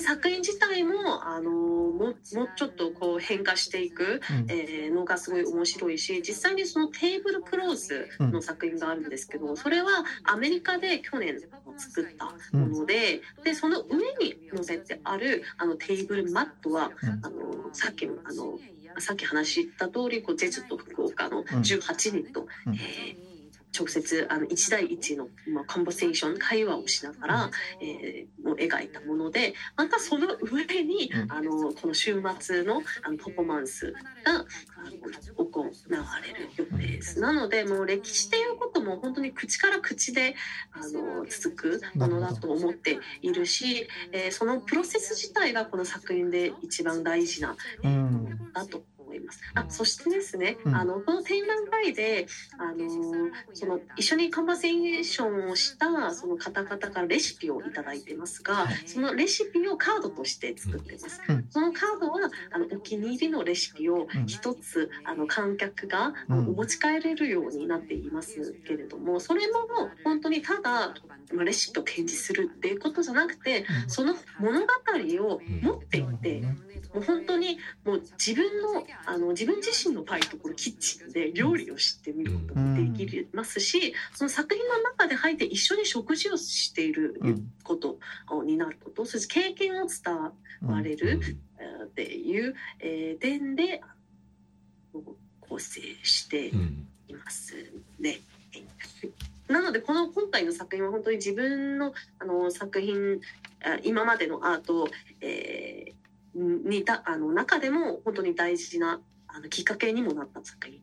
[0.00, 11.38] 作品自体もあのももうちょっとこう変化していく、うん、えー、のがすごい面白いし実際にそのテーブルクローズの作品があるんですけど、うん、それはアメリカで去年
[11.76, 16.90] 作ったものでうん、でその上に載せてあるあのテーブルマットは、
[17.22, 18.58] あのさっきのあの
[18.98, 23.26] さっき話した通りこうジェジュと福岡の18人と、えー
[23.76, 27.50] 直接あの1対1の、まあ、コンバセーション会話をしながら、
[27.80, 33.92] えー、を描いたものでまたその上に、あのこの週末のあのパフォーマンス
[34.24, 34.44] が
[35.36, 35.70] 行わ
[36.20, 37.20] れる予定です。
[37.20, 40.34] なのでもう歴史ということも本当に口から口で
[40.72, 48.82] あの続くものだと思っているし、えー、そのプロセス自体がこの作品で一番大事な、えー、だと
[49.16, 49.40] います。
[49.54, 52.26] あそしてですね、うん、あのこの展覧会で
[52.58, 52.88] あの
[53.54, 61.20] その一緒にカンバセーションをしたその方々からレシピを頂いてますが、はい、そのレシピをカードとして作ってます。
[61.28, 69.68] うん、そのカードはあのお気に入りのレシピを一つ、あの観客が、お持ち帰れるようになっていますけれども、それも
[70.04, 70.94] 本当にただ
[71.34, 74.66] まあ、レシピを展示するっていうことじゃなくて、その物語
[75.20, 76.40] を持っていて、
[76.94, 77.58] もう本当に
[78.18, 87.20] 自分のあの自分自身のパイところキッチンで料理を知ってみることもできますし、その作品の中で入って一緒に食事をしている
[87.62, 87.98] こと
[88.44, 90.14] になること、そして経験を伝
[90.62, 91.20] われる
[91.86, 93.82] っていう、え点で
[95.40, 96.48] 構成して
[97.08, 97.54] います
[97.98, 98.20] ね。
[99.48, 103.20] なのでこの今回の作品は本当に自分のあの作品
[103.84, 104.88] 今までのアート、
[105.20, 105.94] えー、
[106.36, 110.80] にたあの中でも本当に大事なあのきっかけにもなった作品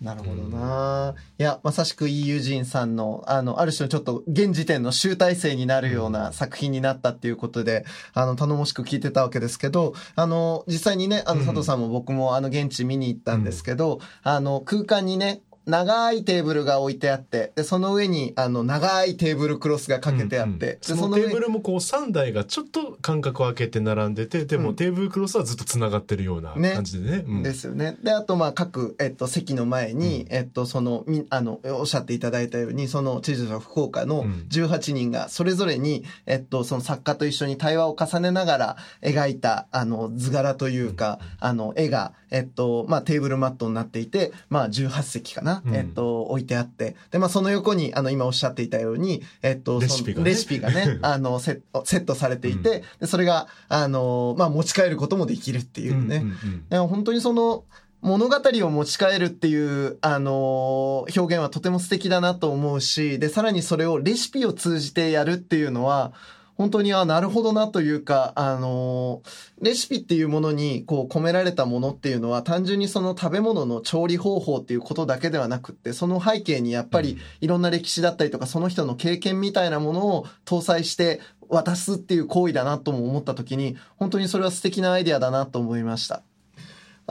[0.00, 1.14] なるほどな。
[1.38, 27.16] いや、まさしくイ・ユジンさんの、あの、ある種のちょっと現時点の集大成になるような作品になったっていうことで、あの、頼もしく聞いてたわけですけど、あの、実際にね、あの、佐藤さんも僕もあの、現地見に行ったんですけど、あの、空間にね、長いテーブルが置いてあって、で、その上に、あの、長いテーブルクロスがかけてあって、うんうん、そのテーブルもこう3台がちょっと間隔を空けて並んでて、でもテーブルクロスはずっと繋がってるような感じでね。
[27.18, 27.96] ねうん、ですよね。
[28.02, 45.53] で、あと、まあ、各、えっと、席の前に、えっと、その、み、あの、おっしゃっていただいたように、その、知事の福岡の18人が、それぞれに、えっと、その作家と一緒に対話を重ねながら描いた、あの、図柄というか、あの、絵が、えっと、まあ、テーブルマットになっていて、まあ、18席かな。
[45.54, 56.16] な、うん、えっと、置いてあって、で、まあ、その横に、あの、今おっしゃっていたように、えっと、レシピがね、レシピがね あのセ、セットされていて、でそれが、あの、まあ、持ち帰ることもできるっていうね。
[56.16, 57.64] うんうんうん、本当にその、
[58.04, 58.36] 物語
[58.66, 66.12] を持ち帰るっていう、あのー、表現はとても素敵だなと思うし、で、さらにそれをレシピを通じてやるっていうのは、
[66.56, 86.22] 本当に、あ、なるほどなというか、あのー、レシピっていうものに、こう、込められたものっていうのは、単純にその食べ物の調理方法っていうことだけではなくって、その背景にやっぱり、いろんな歴史だったりとか、その人の経験みたいなものを搭載して渡すっていう行為だなとも思った時に、本当にそれは素敵なアイデアだなと思いました。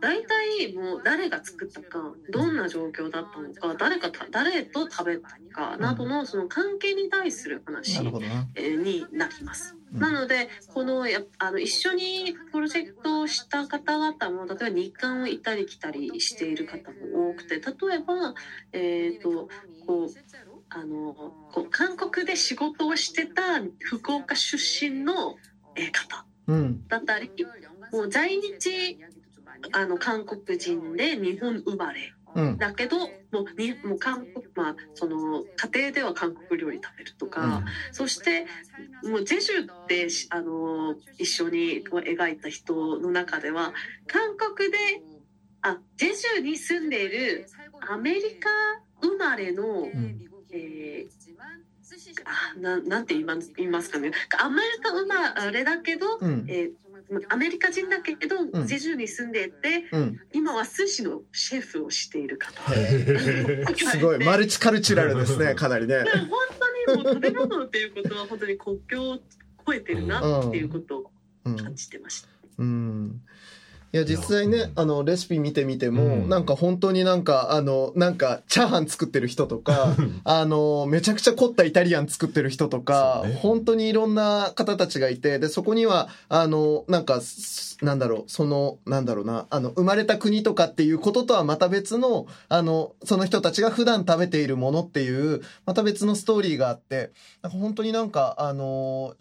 [0.00, 9.76] 大体もう誰が作ったかどんな状況だったのか誰か誰と食べたかなどのその関係に対する話になります。
[9.92, 18.34] なのでこのやあの一緒にプロジェクトをした方々も例えば日韓を行ったり来たりしている方も多くて例えば、
[18.72, 19.48] えーと、
[19.86, 20.08] こう
[20.68, 21.14] あの
[21.52, 24.58] こう韓国で仕事をしてた福岡出
[24.90, 25.36] 身の
[25.92, 26.24] 方
[26.88, 27.30] だったり、
[27.92, 28.98] うん、もう在日
[29.72, 32.12] あの韓国人で日本生まれ
[32.58, 38.46] だけど、もうにもう韓国まあその家庭では韓国料理食べるとか、うん、そして
[39.04, 43.72] もうジェジュってあの一緒に描いた人の中では
[44.06, 44.78] 韓国で
[45.62, 47.46] あジェジュに住んでいる
[47.88, 48.48] アメリカ
[49.00, 51.24] 生まれの、うん、えー
[52.24, 54.10] あななんて言います言いますかね。
[54.40, 56.83] アメリカ生まれだけど、うん、えー
[57.28, 62.60] アメリカ人だけど、うん、ジェジュに住んでて、うん、今は寿司のシェフをしている方。
[63.76, 64.24] すごい。
[64.24, 66.04] マルチカルチュラルですねかなりね。
[66.06, 66.38] 本
[66.86, 69.18] 当にもう食べ物っていうことは本当に国境を
[69.66, 71.10] 超えてるなっていうことを
[71.44, 72.28] 感じてました、
[72.58, 73.20] うん、うん
[73.94, 87.20] いや、実際ね、あの、レシピ見てみても、うん、なんか本当になんか、あの、なんか、チャーハン作ってる人とか、 あの、めちゃくちゃ凝ったイタリアン作ってる人とか、ね、本当にいろんな方たちがいて、で、そこには、あの、なんか、
[87.82, 99.14] なんだろう、その、なんだろうな、あの、生まれた国とかっていうこととはまた別の、あの、その人たちが普段食べているものっていう、また別のストーリーがあって、なんか本当になんか、あの、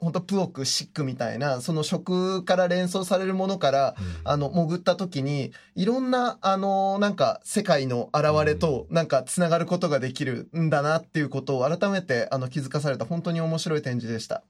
[0.00, 14.42] 本当プオク、シックみたいな、その食から連想されるものから、うんあの、潜った時に、いろんな、あの、なんか、世界の現れと、なんか、つながることができるんだなっていうことを改めて、あの、気づかされた、本当に面白い展示でした。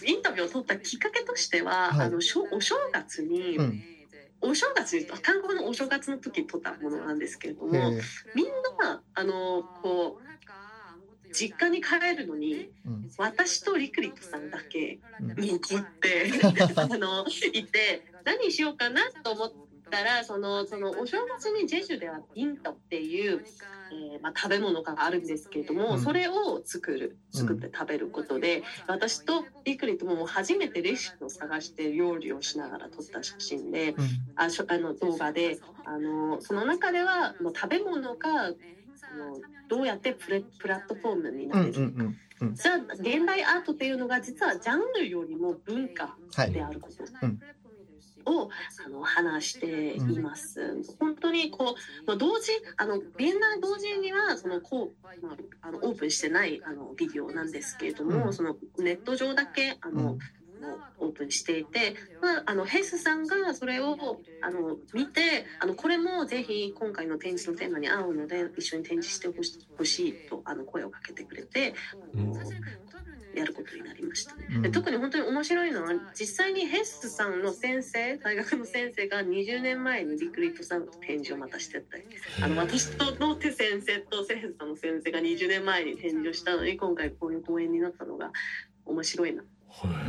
[0.04, 3.82] インタビューを取ったきっかけとしては、はい、あのお正月に、うん、
[4.40, 7.72] お正月に韓国のお正月の時に撮ったものなんですけれども
[8.34, 8.46] みん
[8.80, 10.32] なあのこう
[11.32, 19.52] 実家に帰るのに、うん、私とリクリットさんだけ残って、うん、あのいて何しようかなと思っ
[19.92, 23.44] たらそのそのお正月にジェジュではビントっていう、
[23.92, 26.00] えーまあ、食べ物があるんですけれども、うん。
[26.00, 34.08] それを作る作って食べることで、私とリクリとも初めてレシピを探して料理をしながら撮った写真でうん。
[34.36, 38.56] あしょあの動画であのその中ではもう食べ物があの
[39.68, 47.04] どうやってプレプラットフォームにうなんれるうんうんうんじゃあ現代アートっていうのが実はジャンルよりも文化はいであること。
[47.22, 47.40] うん
[48.26, 48.50] を、
[48.84, 50.82] あの話しています。
[50.98, 58.32] 本当にこう、まあ、同時あのビエンナ同時にはそのこう、まあ、あのオープンしてないあのビデオなんですけれども、うん。
[58.32, 60.18] そのネット上だけあの、
[60.98, 71.74] オープンしていて、まあ、あのヘイスさんがそれをあの見てあのこれもぜひ今回の展示のテーマに合うので一緒に展示してほしほしいとあの声をかけてくれて
[72.14, 72.32] うん
[73.34, 74.46] やることになりましたね。
[74.56, 82.04] うんで特に本当に面白いのは実際にヘイスさんの先生大学の先生が20年前にリクリートさんと展示をまたしてたり
[82.42, 88.32] あの私との手先生とセヘスさんの先生が20年前に展示をしたのに今回こういう公演になったのが
[88.84, 89.42] 面白いな。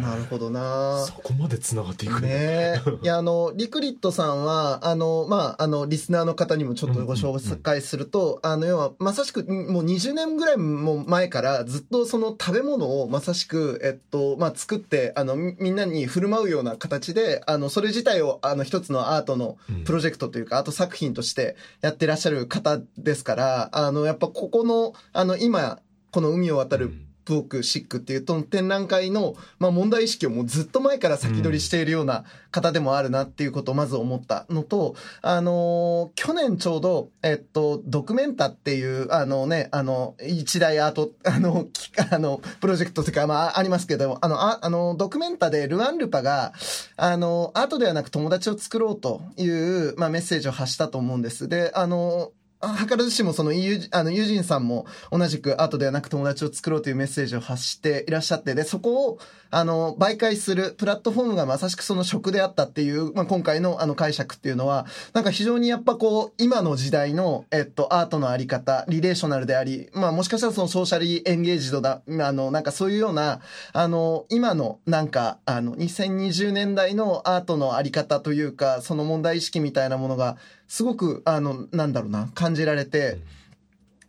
[0.01, 1.05] なるほどな。
[1.05, 2.81] そこまで繋がっていくねえ。
[3.01, 19.83] いや、あの、リクリットさんは、あの、まあ、あの、リスナーの方にもちょっとご紹介すると、あの、要は、まさしく、もう20年ぐらいも前から、ずっとその食べ物をまさしく、えっと、まあ、作って、あの、みみんなに振る舞うような形で、あの、それ自体を、あの、一つのアートのうん。
[19.83, 25.79] プロジェクトというか、アート作品としてやってらっしゃる方ですから、あの、やっぱここの、あの、今、
[26.11, 26.93] この海を渡る
[27.25, 41.67] プオクシックっていうと展覧会の、まあ、問題意識をもうずっと前から先取りしているような方でもあるなっていうことをまず思ったのと、あのー去年ちょうど、えっと、ドクメンタっていう、あのね、あの、一大アート、 あの、
[42.11, 46.53] あの、プロジェクトというか、まあ、ありますけど、あの、ああの、ドクメンタでルアンルパが、
[46.95, 51.47] あの、アートではなく友達を作ろうという、まあ、メッセージを発したと思うんです。
[51.47, 52.31] で、あの、
[52.77, 59.19] 図らずしもそのユーあのユージンさんも同じくアートではなく友達を作ろうというメッセージを発していらっしゃってでそこを
[59.53, 73.41] あの媒介するプラットフォームがまさしくその職であったっていう、まあ、今回のあの解釈っていうのはなんか非常にやっぱこう今の時代の、えっと、アートのあり方リレーショナルであり、まあ、もしかしたらそのソーシャリーエンゲージドだあのなんかそういうような
[73.73, 80.37] あの今のなんかあの2020年代のアートのあり方というかその問題意識みたいなものが
[80.73, 83.19] すごくあのなんだろうな感じられて、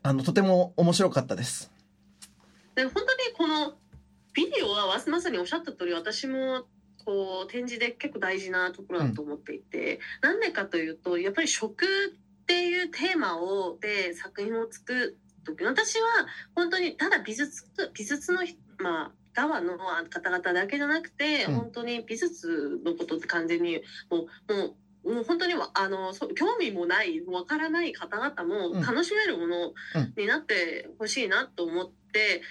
[0.02, 1.70] あのとても面白かったです。
[2.74, 3.06] で本当に
[3.36, 3.74] この
[4.32, 6.64] ビデオはまさにおっしゃった通り私も
[7.04, 16.06] こう展示で結構大事なところだと思っていて、なんでかというとやっぱり食っていうテーマをで作品を作る時私は
[16.54, 19.76] 本当にただ美術美術の人まあ側の
[20.08, 21.54] 方々だけじゃなくて、うん。
[21.56, 28.82] 本当に美術のことって完全にもうもうもう本当にわあの興味もないわからない方々もうん。
[28.82, 29.72] 楽しめるもの
[30.16, 32.42] になってほしいなと思って、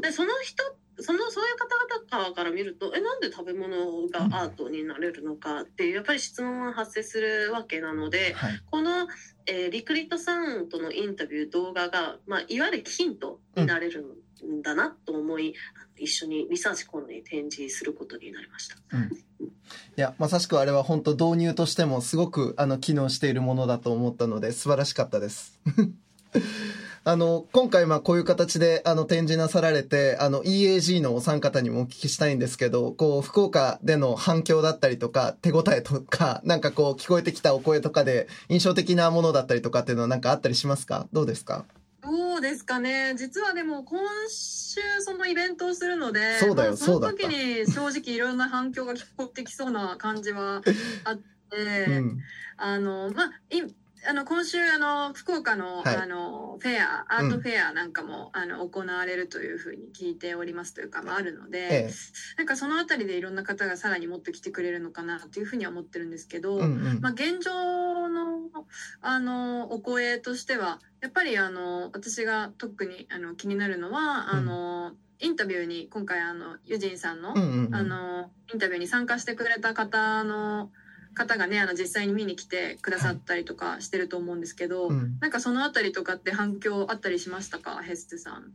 [0.00, 0.62] でその人
[1.02, 9.08] そのそういう方々から見るとえなんで食べ物がアートになれるのかっていうやっぱり質問が発生するわけなのではい、この、
[9.46, 14.04] えーリクリットさんとのインタビュー動画が、まあ、いわゆるヒントになれるん
[14.46, 15.54] んだなと思い、
[15.96, 18.76] 一緒にリサーチコーナーに展示することになりました。
[18.76, 18.78] い
[19.96, 25.58] やまさしくあれは本当導入としてもすごくあの機能しているものだと思ったので素晴らしかったです。
[27.02, 41.08] あの今回まあこういう形であの展示なさられてあの EAG のお三方にもお聞きしたいんですけどこう福岡での反響だったりとか手応えとかなんかこう聞こえてきたお声とかで印象的なものだったりとかっていうのはなんかあったりしますか？
[41.12, 41.64] どうですか？
[42.02, 43.14] どうですかね。
[43.16, 50.62] 実はでも今週そのイベントをするのでそうだよまあその時に正直いろんな反響が聞こえてきそうな感じは
[51.04, 51.16] あっ
[51.50, 52.18] て、うん。
[52.56, 53.62] あのまあい
[54.08, 55.96] あの今週あの福岡の,、はい。
[55.96, 61.90] あのフェアアートフェアなんかも、あの行われるというふうに聞いておりますというか、まあ、あるので、ええ。
[62.38, 67.00] なんかそのあたりでいろんな方がさらにもっと来てくれるのかなというふうには思ってるんですけど、うんうん。
[67.00, 68.29] まあ、現状の
[69.00, 80.70] あのお声としてはやっぱりあの私が特にあの気になるのは、うんあのインタビューに今回あのユジンさんの,、うんうんうんあのインタビューに参加してくれた方の
[81.12, 87.82] 方がねあの実際に見に来てくださったりとかしてると思うんですけど、うんなんかそのあたりとかって反響あったりしましたか？
[87.82, 88.50] ヘステさん。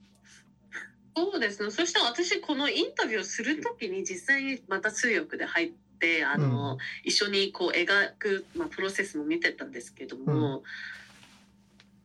[1.16, 1.70] そうですね。
[1.70, 6.78] そして私このインタビューをするときに実際にまた通訳で入ってあの、うん。
[7.04, 10.64] 一緒にこう描くまあプロセスも見てたんですけども、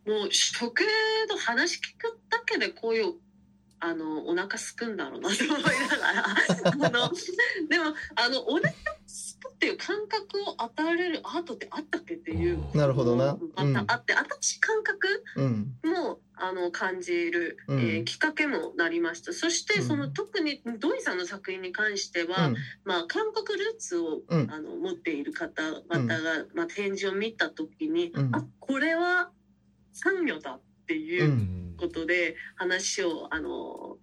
[0.07, 0.81] もう食
[1.29, 3.15] の話聞くだけでこういう
[3.81, 6.27] あのお腹すくんだろうなと思いながら
[6.89, 7.13] あの
[7.69, 8.73] でもあのお腹
[9.07, 12.77] すくっていう感覚を与えれるアートってあったっけっていう。
[12.77, 17.81] なるほどなあった、あって新しい感覚うんもあの感じる、うん。
[17.81, 19.33] えーきっかけもなりました。
[19.33, 19.87] そしてうん。
[19.87, 22.57] その、特に土井さんの作品に関しては、うん。
[22.85, 24.51] まあ、韓国ルーツを、うん。
[24.51, 28.35] あの持っている方々が、まあ、展示を見た時に、うん。
[28.35, 29.31] あこれは
[29.93, 31.75] 産業だっていううん。
[31.77, 33.97] ことで話をあの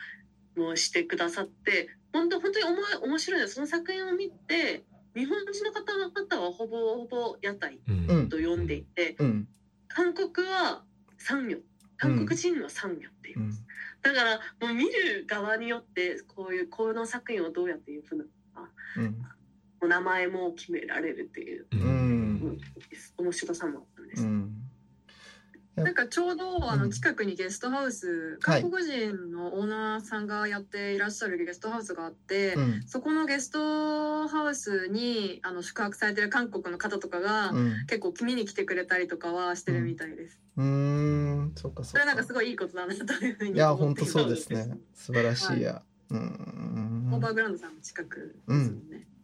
[0.56, 4.84] もうしてくださって本当本当に面面白いですその作品を見て
[5.16, 7.80] 日本人の方々はほぼほぼ屋台
[8.10, 8.30] うん。
[8.30, 9.48] と呼んでいて、うん。
[9.88, 10.84] 韓国は
[11.20, 11.58] 産業
[11.98, 13.52] 韓国人は産業っていうう、ん。
[14.02, 18.26] だからもう見る側によってこういうこの作品をどうやっていうふうな
[18.98, 19.16] うん。
[19.80, 21.82] お名前も決められるっていう、うん。
[21.82, 22.58] うん。
[23.18, 24.24] 面白さもあったんです。
[24.24, 24.67] うん
[25.84, 26.80] なんかちょうどあうん。
[26.82, 32.84] の近くにゲストハウス、はい韓国人のオーナーさんがやっていらっしゃるゲストハウスがあって、うん。
[32.88, 37.86] そこのゲストハウスにあの宿泊されてる韓国の方とかが、うん。
[37.88, 40.40] 結構見に来てくれたりとかはしてるみたいです。
[40.58, 41.54] うーん。
[41.56, 41.92] そっかそっか。
[41.92, 44.14] それはなんかすごいいいことだなというふうにいや思っています。
[44.14, 44.78] 本当そうですね。
[44.96, 45.82] 素晴らしいや。
[46.10, 47.10] うん。
[47.14, 49.00] オーバーグラウンドさんの近くですもんね。
[49.00, 49.17] で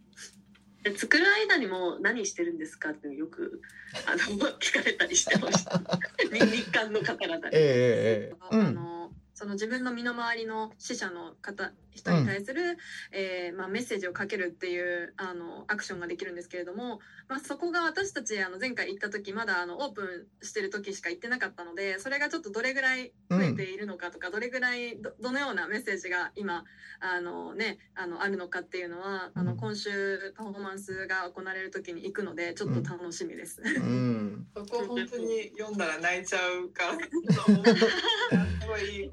[0.97, 3.61] 作る間にも何してるんですかってよく
[4.05, 4.17] あの
[4.59, 5.81] 聞かれたりしてました。
[6.31, 7.55] 日日韓の方々に。
[7.55, 12.77] ええええええうんあのその自分の身の回りの死者の方人に対する、
[13.11, 26.65] えーまあ、メッセージをかけるっていうあのアクションができるんですけれども、まあ、そこが私たちあの前回行った時まだあのオープンしてる時しか行ってなかったのでそれがちょっとどれぐらい増えているのかとか、どれぐらいどどのようなメッセージが今
[26.99, 29.57] あの、ね、あのあるのかっていうのはあのうん。
[29.57, 33.61] 今週パフォーマンスが行われる時に行くのでちょっと楽しみです。
[33.61, 34.47] うん。
[34.55, 36.91] そこ本当に読んだら泣いちゃうか
[37.45, 37.71] 本当
[38.77, 39.09] に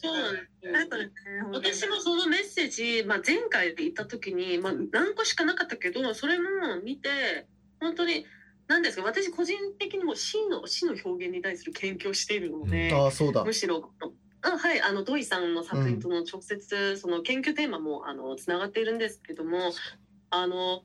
[0.00, 0.72] そう。
[0.72, 1.62] なん。
[1.62, 7.46] ですそのメッセージ、まあ、前回行った時に、まあ、何個しかなかったけどそれも見て
[7.80, 8.24] 本当に
[8.66, 13.42] 何ですか私個人的にも死の死の表現に対する研究をしているので、ああそうだ。
[13.42, 13.90] むしろ
[14.42, 19.72] あはいあの土井さんの作品との直接、その研究テーマもあのつながっているんですけども
[20.30, 20.82] あの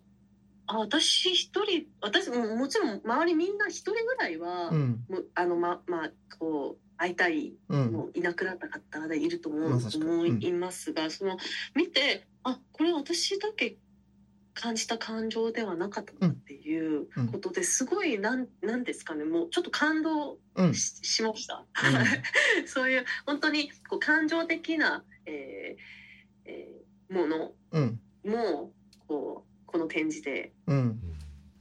[0.65, 5.05] あ私一人私ももちろん周りみんな一人ぐらいは、うん。
[5.09, 7.91] もうあのままあこう会いたいうん。
[7.91, 11.37] もういなくなった方でいると思うま思うんいますが、その
[11.75, 13.77] 見てあこれ私だけ
[14.53, 17.27] 感じた感情ではなかったなっていううん。
[17.29, 21.65] ことですごいなんなんですかねもうちょっと感動うんし,、しました。
[22.67, 25.81] そういう本当にこう感情的な、えー
[26.45, 27.99] えーものうん。
[28.25, 28.71] も
[29.07, 30.99] こうこの展示でうん。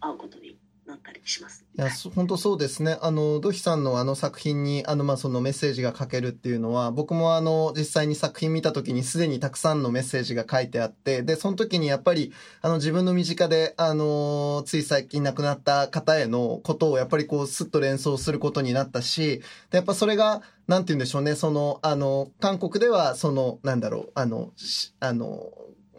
[0.00, 1.64] 会うことになったりします。
[1.78, 2.98] いや、そ本当そうですね。
[3.00, 19.38] あの、ドヒさんのあの作品に、あの、まあ、そのメッセージが書けるっていうのは、僕もあの、実際に作品見た時にすでにたくさんのメッセージが書いてあって、で、その時にやっぱり、あの、自分の身近で、あの、つい最近亡くなった方へのことを、やっぱりこう、スッと連想することになったし、
[19.70, 25.52] で、やっぱそれが、なんて言うんでしょうね、その、あの、韓国では、その、なんだろう、あの、しあの、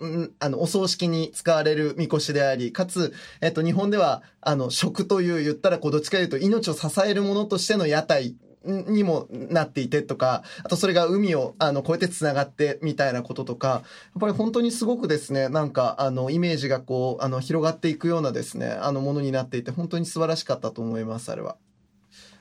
[0.03, 8.35] うんあの、お葬式に使われるみこしであり、かつ、えっと、日本では、あの、食という、言ったら、こう、どっちかというと、命を支えるものとしての屋台
[8.65, 13.81] にもなっていてとか、あとそれが海を、あの、越えて繋がってみたいなこととか、やっ
[14.19, 21.57] ぱり本当にすごくですね、なんか、あの、イメージがこう、あの、広がっていくようなですね、あの、ものになっていて、本当に素晴らしかったと思います、あれは。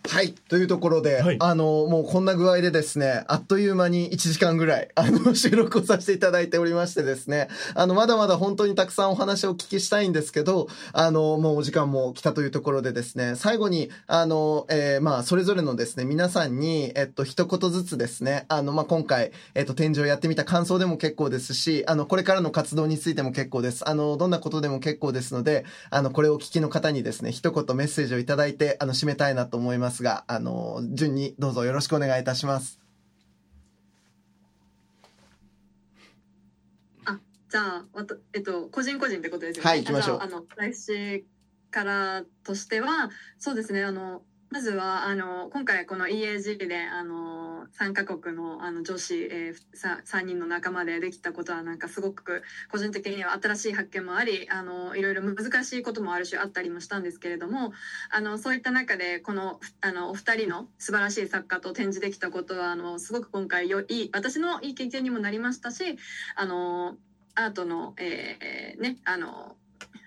[0.08, 0.32] はい。
[0.32, 23.88] というところで、はいあの、もうこんな具合でですね、あっという間に1時間ぐらい、あの、 収録をさせていただいておりましてですね、あの、まだまだ本当にたくさんお話をお聞きしたいんですけど、あの、もうお時間も来たというところでですね、最後に、あの、えーまあ、それぞれのですね、皆さんに、えっと、一言ずつですね、あの、まあ、今回、えっと、展示をやってみた感想でも結構ですし、あの、これからの活動についても結構です。
[23.88, 32.82] あの、どんなことでも結構ですので、あの、これをお聞きの方にですね、一言メッセージをいただいて、あの、締めたいなと思いますが、あの、順にどうぞよろしくお願いいたします。
[37.52, 39.68] じゃあ、わたえっと、個人個人ってことですよね。
[39.68, 41.22] はい行きましょうあの、来週
[41.70, 44.22] からとしては、そうですね、あの、
[44.52, 57.72] まずは、あの、今回この EAG で、あの、3カ国のあの女子、えー、さ3人の仲間でできたことは、なんかすごく個人的には新しい発見もあり、あの、いろいろ難しいこともあるし、あったりもしたんですけれども、
[58.10, 65.96] あの、そういった中で、この、あの、お二人の素晴らしい作家と展示できたことは、あの、すごく今回よ、いい、私のいい経験にもなりましたし、
[66.36, 66.98] あの、
[67.34, 69.56] アートの、えーね、あの、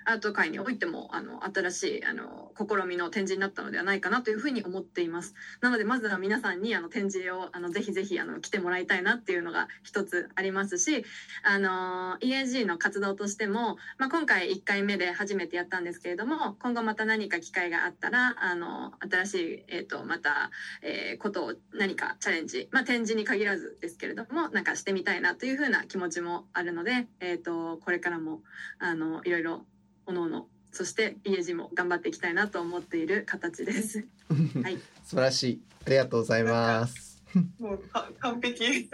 [0.06, 5.34] アート界においてもあの新しいあの試みの展示になったのではないかなというふうに思っています。
[5.62, 11.04] なのでまずは皆さんにあの展示をあのぜひぜひあの来てもらいたいなっていうのが一つありますし
[11.44, 20.52] あの EAG の活動としても、まあ、今回1回目で初めてやったんですけれども今後また何か機会があったらあの新しい、えー、とまた、
[20.82, 28.42] えーことを何かチャレンジ、まあ、展示に限らずですけれどもなんかしてみたいなというふうな気持ちもあるので、えー、とこれからも
[28.80, 29.66] あのいろいろ
[30.08, 34.06] おのおのそして家路も頑張っていきたいなと思っている形です。
[34.62, 35.62] はい、素晴らしい。
[35.86, 37.24] ありがとうございます。
[37.60, 38.88] もうか完璧言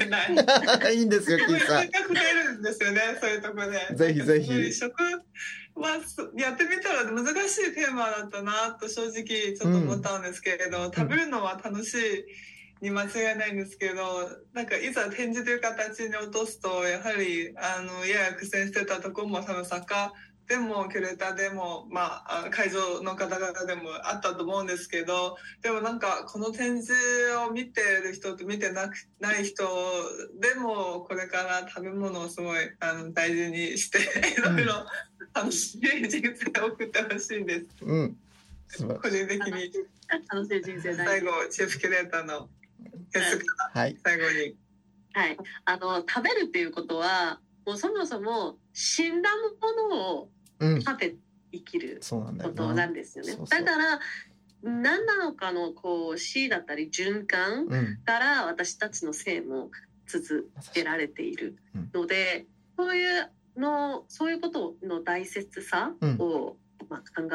[0.00, 0.30] えない。
[0.96, 1.82] いいんですよ金さん。
[1.82, 3.96] せっかく出るんですよね、そういうとこで。
[3.96, 4.72] ぜひぜひ。
[4.72, 4.94] 食
[5.74, 12.24] はすやってみたら難しいテーマだったなと正直ちょっと思ったんですけれど、食べるのは楽しい
[12.82, 20.12] に間違いないんですけどなんかいざ展示という形に落とすとやはりあのやや苦戦してたところも多分作家
[20.48, 26.92] でもキュレーターでも、まあ、あ会場の方々でもあったと思うんですけどでもなんかこの展示
[27.48, 29.64] を見てる人と見てなくない人
[30.40, 34.84] でもこれから食べ物をすごいあの大事にしていろいろ
[35.32, 37.66] 楽しい人生を送ってほしいです。
[37.80, 38.16] うん。
[39.00, 39.70] 個人的に。
[40.28, 42.48] 楽しい人生最後チェフキュレーターの
[43.74, 43.96] はい。
[44.04, 44.56] 最後に。
[45.14, 45.36] はい。
[45.64, 50.82] あの、食べるっていうことは、もうそもそも死んだものをうん。
[50.82, 51.14] 食べ
[51.52, 53.32] 生きるそうなんだよことななんですよね。
[53.32, 53.64] そうそう。
[53.64, 54.00] だから、
[54.62, 57.98] 何なのかのこう死だったり循環うん。
[58.04, 59.70] から私たちの生も
[60.06, 61.56] 続けられている
[61.92, 66.56] ので、そういうのそういうことの大切さを、
[66.88, 67.28] まあ、考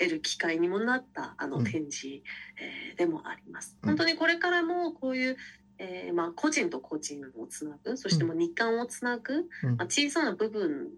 [0.00, 1.50] える機会にもなったあうん。
[1.50, 3.76] の展示、えーでもあります。
[3.82, 3.88] うん。
[3.90, 5.36] 本当にこれからもこういう
[5.82, 9.76] えーまあ、個人と個人をつなぐそしてもう日韓をつなぐ、うん。
[9.76, 10.88] まあ、小さな部分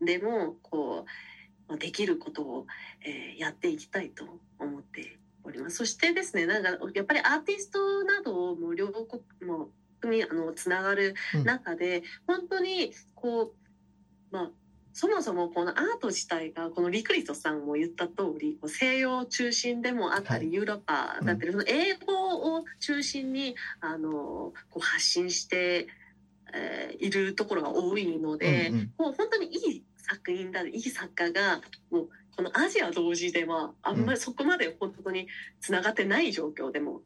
[0.00, 2.66] でもこう、まあ、できることを、
[3.06, 4.24] えーやっていきたいと
[4.58, 5.76] 思っております。
[5.76, 9.70] そしてですねなんかやっぱりアーティストなどをもう両国も
[10.04, 13.54] にあのつながる中で、本当にこ
[14.32, 14.50] うまあ
[14.92, 20.54] そもそもこのアート自体がこのリクリトさんも言った通り西洋中心でもあったり、はい。
[20.54, 25.88] ユーロッパだったり、その英語を中心にあのこう発信して、
[26.52, 28.92] えーいるところが多いので、うんうん。
[28.98, 35.26] もう本当にいい作品だいい作家がもうこのアジア同時ではあんまりそこまで本当に
[35.60, 37.00] つながってない状況でも。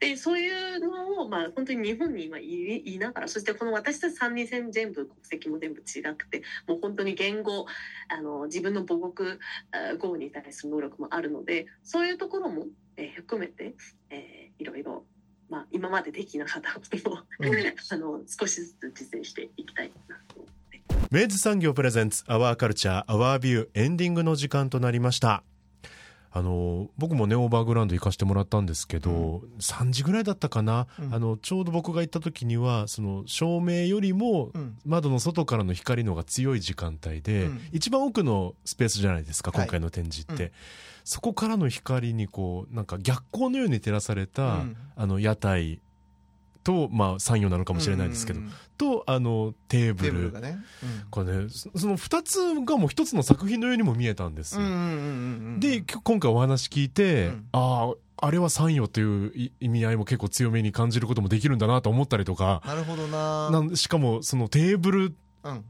[0.00, 7.66] でそういうのを、まあ、本当に日本に今いいながらそしてこの私たち3人戦全部国籍も全部違くてもう本当に言語
[8.08, 9.38] あの自分の母国
[9.72, 12.66] あ語に対する能力もあるのでそういうところも、
[12.96, 13.74] えー含めて、
[14.10, 15.04] えーいろいろ、
[15.48, 17.54] まあ、今までできなかったことを、うん。
[17.90, 20.80] あの少しずつ実践していきたいなと思って。
[21.10, 25.44] 明治産業プレゼンツアワーカルチャーアワービューエンディングの時間となりました
[26.36, 31.14] あの僕もねオーバーグラウンド行かせてもらったんですけど、3時ぐらいだったかな、うん。
[31.14, 34.76] あのちょうど僕が行った時にはその照明よりもうん。
[34.84, 37.60] 窓の外からの光の方が強い時間帯で、うん。
[37.70, 39.60] 一番奥のスペースじゃないですかはい。
[39.60, 40.50] 今回の展示って、うん。
[41.04, 44.76] そこからの光にこうなんか逆光のように照らされた、うん。
[44.96, 45.80] あの屋台
[46.64, 50.12] とまあ産業なのかもしれないですけど、うんうんとあのテーブル。
[50.12, 50.58] ブルがね。
[51.10, 54.90] これねそその2つがもう1つの作品のようにも見えたんですよ、うんうんうんうんう
[55.56, 57.48] んでき今回お話聞いて、うん。
[57.52, 62.62] あああれは産業というい意味合いも結構強めに感じることもできるんだなと思ったりとか。
[62.66, 63.50] なるほどな。
[63.50, 65.64] なんしかもそのテーブルうん。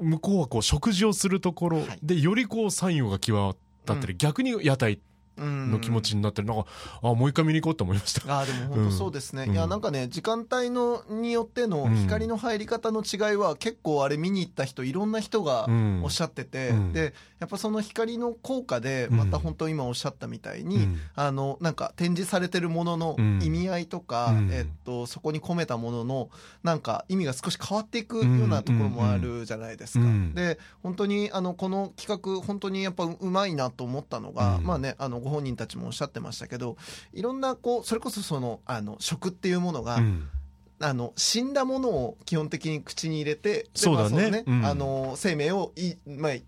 [0.00, 1.78] 向こうはこう食事をするところ。
[1.78, 1.98] はい。
[2.02, 3.58] でよりこう産業が際立
[3.92, 4.18] ったり、うん。
[4.18, 5.00] 逆に屋台うん
[5.38, 6.66] の気持ちになったりなんか
[7.02, 8.40] あもう一回見に行こうと思いました。
[8.40, 9.52] あーでも本当そうですね、うん。
[9.52, 11.96] いやなんかね時間帯のによってのうん。
[11.96, 16.02] 光の入り方の違いは結構あれ見に行った人いろんな人がうん。
[16.04, 16.92] おっしゃってて、うん。
[16.92, 19.16] でやっぱその光の効果でうん。
[19.18, 21.00] また本当今おっしゃったみたいに、うん。
[21.14, 23.42] あのなんか展示されてるもののうん。
[23.42, 24.50] 意味合いとか、うん。
[24.52, 26.30] えっと、そこに込めたものの
[26.62, 30.04] なんか意味が少し変わっていくようなところもあるじゃないですか。
[30.04, 30.34] うん。
[30.34, 34.64] で本当にあのこの企画本当にやっぱうまいなと思ったのが、うん。
[34.64, 36.76] まあねあのご本人たちもおっしゃってましたけど
[37.12, 40.28] いろんなこうそれこそそのあの食っていうものが、うん。
[40.78, 44.44] あの死んだものを基本的に口に入れてでそうだね。
[44.46, 44.66] まあうん。
[44.66, 46.44] あの生命をい、まあ、い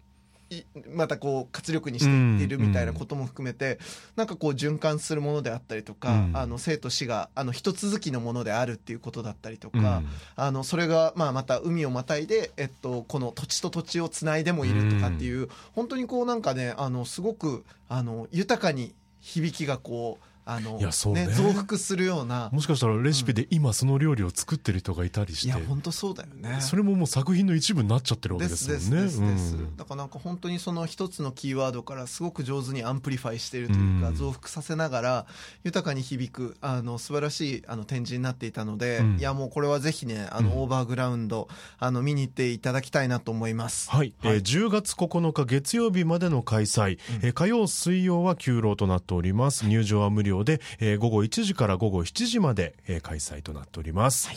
[0.91, 3.79] またこう活力にしていっているみたいなことも含めて、
[4.17, 6.37] なんかこう循環するものであったりとか、うん。
[6.37, 9.83] あの生と死があの一続きのものであるっていうことだったりとうん。
[9.83, 10.03] か、
[10.37, 21.27] あのそれがまあまた海をまたいで、えっと、この土地と土地をつないでもいるとかっていう、本当にこうなんかねあのすごくあの豊かに響きがこうあのね。
[21.27, 22.49] 増幅するような。
[22.53, 26.61] もしかしたらレシピで今その料理を作ってる人がいたりして、いや本当そうだよね。
[26.61, 28.77] それももう作品の一部になっちゃってるわけでですね。
[28.77, 29.77] ですですです、うん。
[29.77, 34.15] だからなんか本当にその一つのキーワードからすごく上手に amplify しているというか、うん。
[34.17, 35.27] 増幅させながら
[35.65, 39.17] 豊かに響くあの素晴らしいあの展示になっていたので、うん。
[39.19, 40.59] いやもうこれはぜひねあの、うん。
[40.63, 43.91] オーバーグラウンドあの見に行っていただきたいなと思います。
[43.91, 44.37] はい、はい。
[44.37, 47.27] えー10月9日月曜日までの開催、うん。
[47.27, 49.67] えー火曜水曜は休労となっております。
[49.67, 54.31] 入場は無料で、えー午後1時から午後7時まで、えー開催となっております、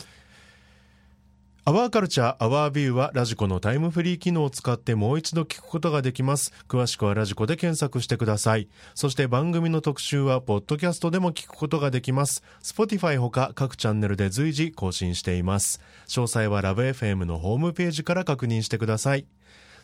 [1.64, 6.52] アワーカルチャーアワービューはラジコのタイムフリー機能を使ってもう一度聞くことができます。
[6.66, 8.68] 詳しくはラジコで検索してください。
[8.96, 12.42] そして番組の特集はポッドキャストでも聞くことができます。
[12.64, 15.80] Spotify ほか各チャンネルで随時更新しています。
[16.08, 19.26] 詳細はラブ f m のホームページから確認してください